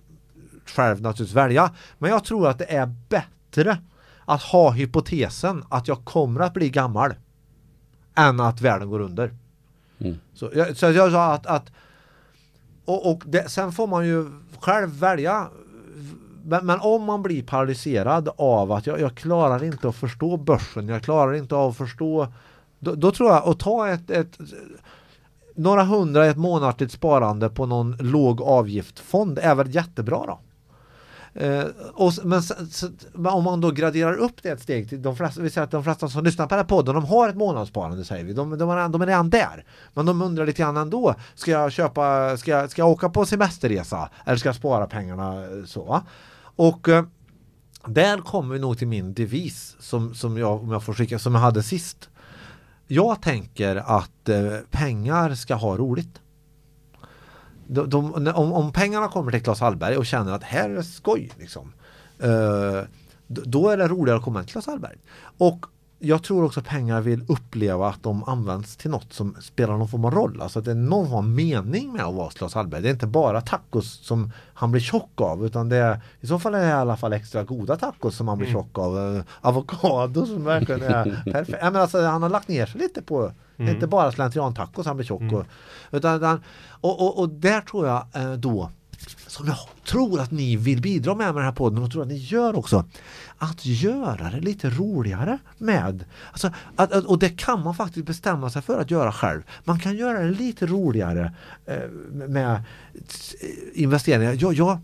[0.67, 1.75] själv naturligtvis välja.
[1.99, 3.79] Men jag tror att det är bättre
[4.25, 7.15] att ha hypotesen att jag kommer att bli gammal
[8.17, 9.35] än att världen går under.
[9.99, 10.17] Mm.
[10.35, 11.73] Så, jag, så jag sa att, att
[12.85, 15.49] och, och det, sen får man ju själv välja
[16.45, 20.89] men, men om man blir paralyserad av att jag, jag klarar inte att förstå börsen,
[20.89, 22.29] jag klarar inte av att förstå
[22.79, 24.39] då, då tror jag att ta ett, ett
[25.55, 30.39] några hundra i ett månatligt sparande på någon låg avgiftfond är väl jättebra då.
[31.39, 31.65] Eh,
[31.95, 35.41] och, men, så, så, om man då graderar upp det ett steg till de flesta,
[35.41, 38.05] vi säger att de flesta som lyssnar på den här podden de har ett månadssparande
[38.05, 39.65] säger vi, de, de, är, de är redan där.
[39.95, 43.27] Men de undrar lite grann ändå, ska jag köpa, ska jag, ska jag åka på
[43.27, 46.03] semesterresa eller ska jag spara pengarna eh, så?
[46.57, 47.05] Och eh,
[47.87, 51.35] där kommer vi nog till min devis som, som jag, om jag får skicka, som
[51.35, 52.09] jag hade sist.
[52.87, 56.21] Jag tänker att eh, pengar ska ha roligt.
[57.69, 60.85] De, de, om, om pengarna kommer till Claes Hallberg och känner att här är det
[60.85, 61.73] skoj liksom.
[62.19, 62.83] Eh,
[63.27, 64.97] då är det roligare att komma till Claes Hallberg.
[65.39, 65.67] Och
[66.07, 69.89] jag tror också att pengar vill uppleva att de används till något som spelar någon
[69.89, 70.43] form av roll.
[70.43, 72.83] Alltså att det är någon form av mening med att vara Claes Hallberg.
[72.83, 76.39] Det är inte bara tacos som han blir tjock av utan det är i så
[76.39, 79.17] fall är det i alla fall extra goda tacos som han blir tjock av.
[79.17, 81.59] Eh, avokado som verkligen är perfekt.
[81.61, 84.87] Jag menar, alltså, han har lagt ner sig lite på det är inte bara slentrian-tacos
[84.87, 85.45] han blir tjock och,
[85.91, 88.71] utan, utan, och, och, och där tror jag eh, då
[89.27, 92.09] som jag tror att ni vill bidra med med den här podden och tror att
[92.09, 92.85] ni gör också.
[93.39, 96.05] Att göra det lite roligare med.
[96.33, 99.43] Alltså, att, att, och det kan man faktiskt bestämma sig för att göra själv.
[99.65, 101.33] Man kan göra det lite roligare
[101.67, 102.63] eh, med
[103.75, 104.37] investeringar.
[104.41, 104.79] Jag, jag,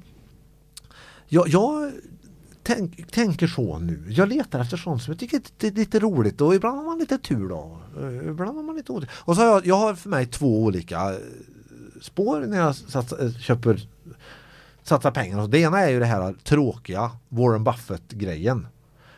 [1.28, 1.92] jag, jag
[2.62, 4.04] tänk, tänker så nu.
[4.08, 7.18] Jag letar efter sånt som jag tycker är lite, roligt och ibland har man lite
[7.18, 7.78] tur då.
[8.00, 9.10] Eh, ibland har man lite otur.
[9.14, 11.14] Och så har jag, jag har för mig två olika
[12.00, 12.74] spår när jag
[13.40, 13.86] köper
[14.82, 15.46] satsar pengar.
[15.48, 18.66] Det ena är ju det här tråkiga Warren Buffett-grejen.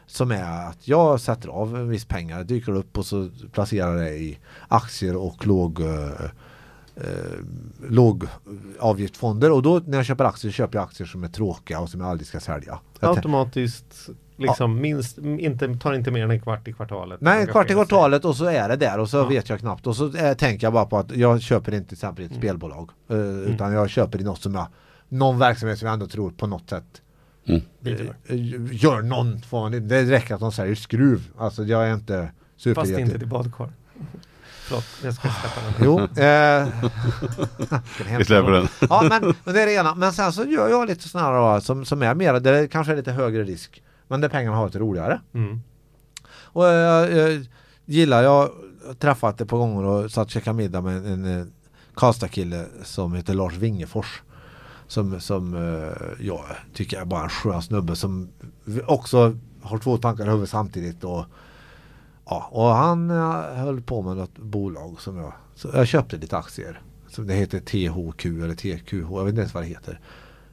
[0.07, 4.11] Som är att jag sätter av en viss pengar, dyker upp och så placerar det
[4.17, 4.39] i
[4.69, 6.25] aktier och låg eh,
[6.97, 7.03] eh,
[7.89, 8.25] låg
[8.81, 12.01] avgiftsfonder och då när jag köper aktier köper jag aktier som är tråkiga och som
[12.01, 12.79] jag aldrig ska sälja.
[13.01, 17.21] Automatiskt liksom minst, inte, tar inte mer än en kvart i kvartalet.
[17.21, 17.75] Nej, Engagera kvart i sig.
[17.77, 19.25] kvartalet och så är det där och så Ja.
[19.29, 21.97] vet jag knappt och så eh, tänker jag bara på att jag köper inte till
[21.97, 22.41] exempel ett Mm.
[22.41, 23.17] spelbolag eh,
[23.55, 24.67] utan jag köper i något som jag
[25.15, 27.03] någon verksamhet som jag ändå tror på något sätt
[27.47, 27.57] eh,
[28.73, 33.01] gör någon form det räcker att de säger skruv alltså jag är inte Fast superjätte
[33.01, 33.73] inte till badkar.
[34.67, 35.75] Förlåt, jag ska släppa den.
[35.85, 36.69] Jo, eh,
[38.19, 38.69] Vi släpper den.
[38.91, 39.95] Ja men, men det är det ena.
[39.95, 42.67] Men sen så gör jag lite sådana här då, som, som är mer, det är
[42.67, 43.83] kanske är lite högre risk.
[44.09, 45.21] Men där pengarna har lite roligare.
[45.35, 45.61] Mm.
[46.27, 47.47] Och jag, jag
[47.85, 48.51] gillar, jag har
[48.95, 51.47] träffat ett par gånger och satt och käkat middag med en, en eh,
[51.95, 54.23] Karlstad-kille som heter Lars Wingefors.
[54.95, 58.29] Som, som eh, jag tycker är bara en skön snubbe som
[58.87, 61.05] också har två tankar i huvudet samtidigt.
[61.05, 61.25] Och,
[62.25, 66.39] ja, och han eh, höll på med något bolag som jag, så jag köpte lite
[66.39, 66.83] aktier.
[67.09, 70.01] Som det heter THQ eller TQH, jag vet inte ens vad det heter.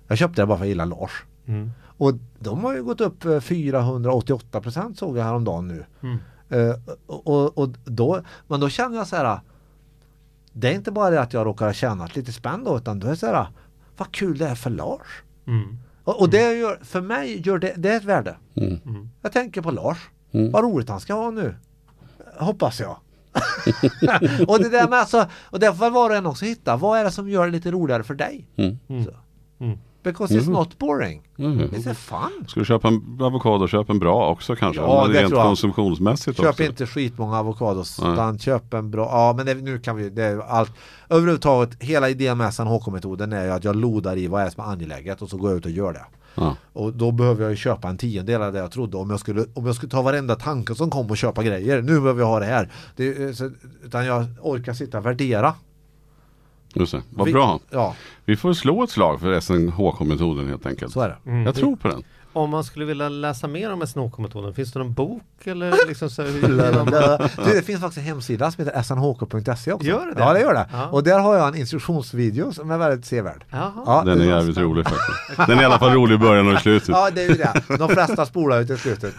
[0.07, 1.23] Jag köpte det bara för att jag gillar Lars.
[1.45, 1.71] Mm.
[1.81, 5.85] Och de har ju gått upp eh, 488 procent såg jag häromdagen nu.
[6.01, 6.17] Mm.
[6.49, 6.75] Eh,
[7.05, 9.39] och, och, och då, men då känner jag så här.
[10.53, 13.07] Det är inte bara det att jag råkar ha tjänat lite spänn då utan då
[13.07, 13.47] är det så här.
[14.01, 15.23] Vad kul det är för Lars.
[15.47, 15.77] Mm.
[16.03, 18.35] Och, och det gör, för mig gör det, det är ett värde.
[18.55, 18.79] Mm.
[18.85, 19.09] Mm.
[19.21, 20.09] Jag tänker på Lars.
[20.31, 20.51] Mm.
[20.51, 21.55] Vad roligt han ska ha nu.
[22.37, 22.97] Hoppas jag.
[24.47, 26.77] och det där med alltså, och det får var och en också hitta.
[26.77, 28.47] Vad är det som gör det lite roligare för dig?
[28.55, 28.79] Mm.
[28.87, 29.05] Mm.
[29.05, 29.11] Så.
[30.03, 30.13] Mm.
[30.13, 31.21] because it's not boring.
[31.37, 31.59] Mm.
[31.59, 32.45] It's fun.
[32.47, 34.81] Ska du köpa en avokado, köp en bra också kanske.
[34.81, 35.47] Ja, det rent tror jag.
[35.47, 36.63] konsumtionsmässigt Köp också.
[36.63, 38.13] inte skitmånga avokados Nej.
[38.13, 40.71] utan köp en bra, ja men det, nu kan vi, det är allt
[41.09, 44.67] Överhuvudtaget, hela idén med SNHK-metoden är ju att jag lodar i vad är som är
[44.67, 46.55] angeläget och så går jag ut och gör det Ja.
[46.73, 49.45] Och då behöver jag ju köpa en tiondel av det jag trodde om jag skulle,
[49.53, 52.39] om jag skulle ta varenda tanke som kom och köpa grejer Nu behöver jag ha
[52.39, 53.51] det här det, så,
[53.83, 55.53] Utan jag orkar sitta och värdera
[56.75, 57.59] Just det, vad Vi- bra.
[57.69, 57.95] Ja,
[58.25, 60.91] Vi får slå ett slag för SNHK-metoden helt enkelt.
[60.93, 62.03] så är det Jag tror på den.
[62.33, 66.21] Om man skulle vilja läsa mer om SNOK-metoden, finns det någon bok eller liksom så
[66.21, 66.29] här,
[67.45, 70.19] du, det finns faktiskt en hemsida som heter snhk.se också Gör det det?
[70.21, 70.87] Ja det gör det Ja.
[70.87, 74.57] Och där har jag en instruktionsvideo som är väldigt sevärd ja, Den är det- jävligt
[74.57, 75.47] rolig faktiskt.
[75.47, 76.89] Den är i alla fall rolig i början och i slutet.
[77.01, 79.13] Ja det är ju det, de flesta spolar ju till slutet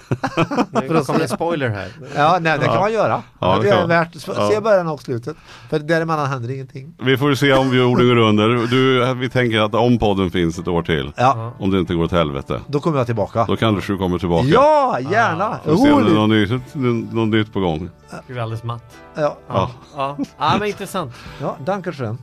[0.72, 1.88] För då kommer en spoiler här.
[2.16, 3.22] Ja, nej, det kan man göra.
[3.40, 3.88] Ja, det det är man.
[3.88, 4.60] värt se Ja.
[4.60, 5.36] början och slutet.
[5.70, 6.94] För däremellan händer ingenting.
[7.02, 8.48] Vi får se om vi orden går under.
[8.66, 12.04] Du, vi tänker att om podden finns ett år till, Ja, om det inte går
[12.04, 13.44] åt helvete, då kommer jag tillbaka.
[13.48, 14.46] då kanske du kommer tillbaka.
[14.48, 15.59] Ja, gärna!
[15.64, 17.90] Får se om det är något nytt, något nytt på gång.
[18.26, 18.96] Du är alldeles matt.
[19.14, 19.70] Ja, Ja.
[19.96, 21.12] Ja, ja men intressant.
[21.40, 22.18] ja danke schön.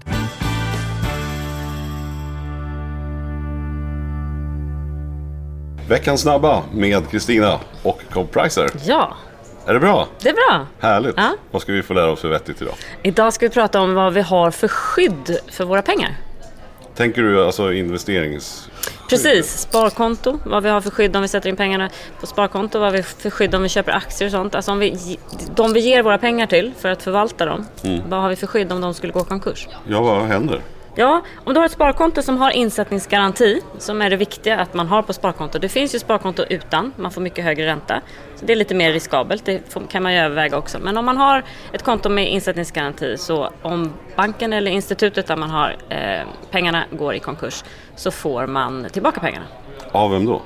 [5.90, 8.70] Veckans snabba med Kristina och Cobb Pricer.
[8.86, 9.14] Ja,
[9.66, 10.08] Är det bra?
[10.24, 10.66] det är bra.
[10.80, 11.14] Härligt.
[11.18, 11.36] Ja.
[11.52, 12.74] Vad ska vi få lära oss för vettigt idag?
[13.04, 16.18] Idag ska vi prata om vad vi har för skydd för våra pengar.
[17.00, 18.70] Tänker du alltså investerings...
[19.10, 21.89] Precis, sparkonto, vad vi har för skydd om vi sätter in pengarna
[22.20, 24.56] på sparkonto, vad vi har för skydd om vi köper aktier och sånt.
[24.56, 25.20] Alltså om vi,
[25.56, 27.66] de vi ger våra pengar till för att förvalta dem,
[28.08, 29.68] vad har vi för skydd om de skulle gå konkurs?
[29.88, 30.62] Ja, vad händer?
[31.00, 34.88] Ja, om du har ett sparkonto som har insättningsgaranti, som är det viktiga att man
[34.88, 35.60] har på sparkonto.
[35.60, 38.02] Det finns ju sparkonto utan, man får mycket högre ränta.
[38.36, 40.80] Så det är lite mer riskabelt, det kan man ju överväga också.
[40.80, 41.43] Men om man har
[41.74, 47.14] ett konto med insättningsgaranti, så om banken eller institutet där man har eh, pengarna går
[47.14, 47.64] i konkurs,
[47.95, 49.45] så får man tillbaka pengarna.
[49.91, 50.41] Av vem då?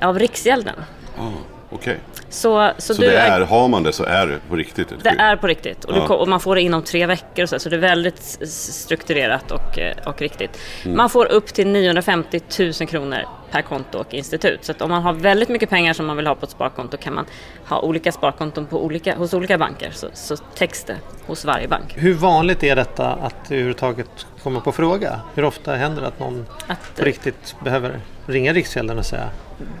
[0.00, 0.74] Av Riksgälden.
[1.18, 1.30] Ah,
[1.70, 2.00] Okej.
[2.34, 5.10] Så, så, Så du det är, har man det så är det på riktigt Det
[5.10, 5.20] skydd?
[5.20, 6.06] är på riktigt och, du, Ja.
[6.06, 9.50] ko- och man får det inom tre veckor och så, så det är väldigt strukturerat
[9.50, 10.58] och, eh, och riktigt.
[10.84, 10.96] Mm.
[10.96, 13.18] Man får upp till 950 000 kronor
[13.50, 14.64] per konto och institut.
[14.64, 16.96] Så att om man har väldigt mycket pengar som man vill ha på ett sparkonto
[16.96, 17.26] kan man
[17.68, 19.90] ha olika sparkonton på olika, hos olika banker.
[19.92, 21.92] Så, så täcks det hos varje bank.
[21.96, 25.20] Hur vanligt är detta att det överhuvudtaget kommer på fråga?
[25.34, 29.28] Hur ofta händer det att någon Att, på riktigt behöver ringa Riksgälden och säga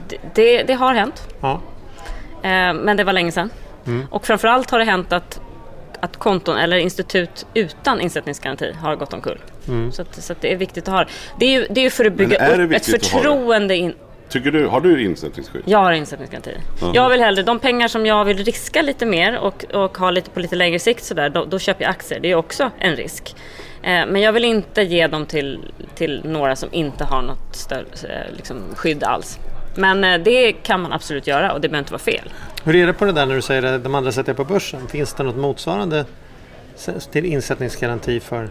[0.08, 1.60] det, det, det har hänt, ja,
[2.74, 3.50] men det var länge sedan.
[3.86, 4.06] Mm.
[4.10, 5.40] Och framförallt har det hänt att
[6.00, 9.38] att konton eller institut utan insättningsgaranti har gått omkull.
[9.92, 11.10] Så, att, så att det är viktigt att ha det.
[11.38, 13.94] Det är ju, det är för att bygga upp ett förtroende in,
[14.28, 15.62] Tycker du, har du insättningsskydd?
[15.64, 16.50] Jag har insättningsgaranti.
[16.94, 20.30] Jag vill hellre, de pengar som jag vill riska lite mer och, och ha lite
[20.30, 22.20] på lite längre sikt sådär, då, då köper jag aktier.
[22.20, 23.36] Det är också en risk.
[23.82, 27.84] Eh, men jag vill inte ge dem till, till några som inte har något större,
[28.02, 29.38] eh, liksom, skydd alls.
[29.74, 32.32] Men eh, det kan man absolut göra och det behöver inte vara fel.
[32.64, 34.88] Hur är det på det där när du säger att de andra sätter på börsen?
[34.88, 36.04] Finns det något motsvarande
[37.10, 38.48] till insättningsgaranti för?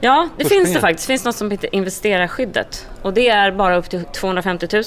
[0.00, 1.06] Ja, det finns det faktiskt.
[1.08, 2.86] Det finns något som heter investerarskyddet.
[3.02, 4.82] Och det är bara upp till 250 000.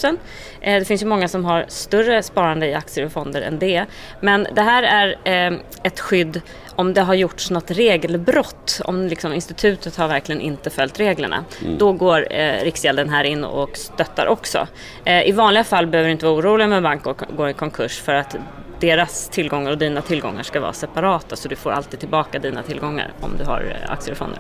[0.61, 3.85] Eh, Det finns ju många som har större sparande i aktier och fonder än det.
[4.21, 5.17] Men det här är
[5.51, 6.41] eh, ett skydd
[6.80, 8.82] om det har gjorts något regelbrott.
[8.86, 11.45] Om liksom institutet har verkligen inte följt reglerna.
[11.77, 14.67] Då går eh, Riksgälden här in och stöttar också.
[15.05, 17.03] Eh, I vanliga fall behöver du inte vara orolig med en bank
[17.38, 18.36] går i konkurs för att
[18.80, 23.11] deras tillgångar och dina tillgångar ska vara separata så du får alltid tillbaka dina tillgångar
[23.21, 24.39] om du har eh, aktier och fonder.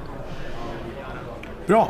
[1.65, 1.89] Bra.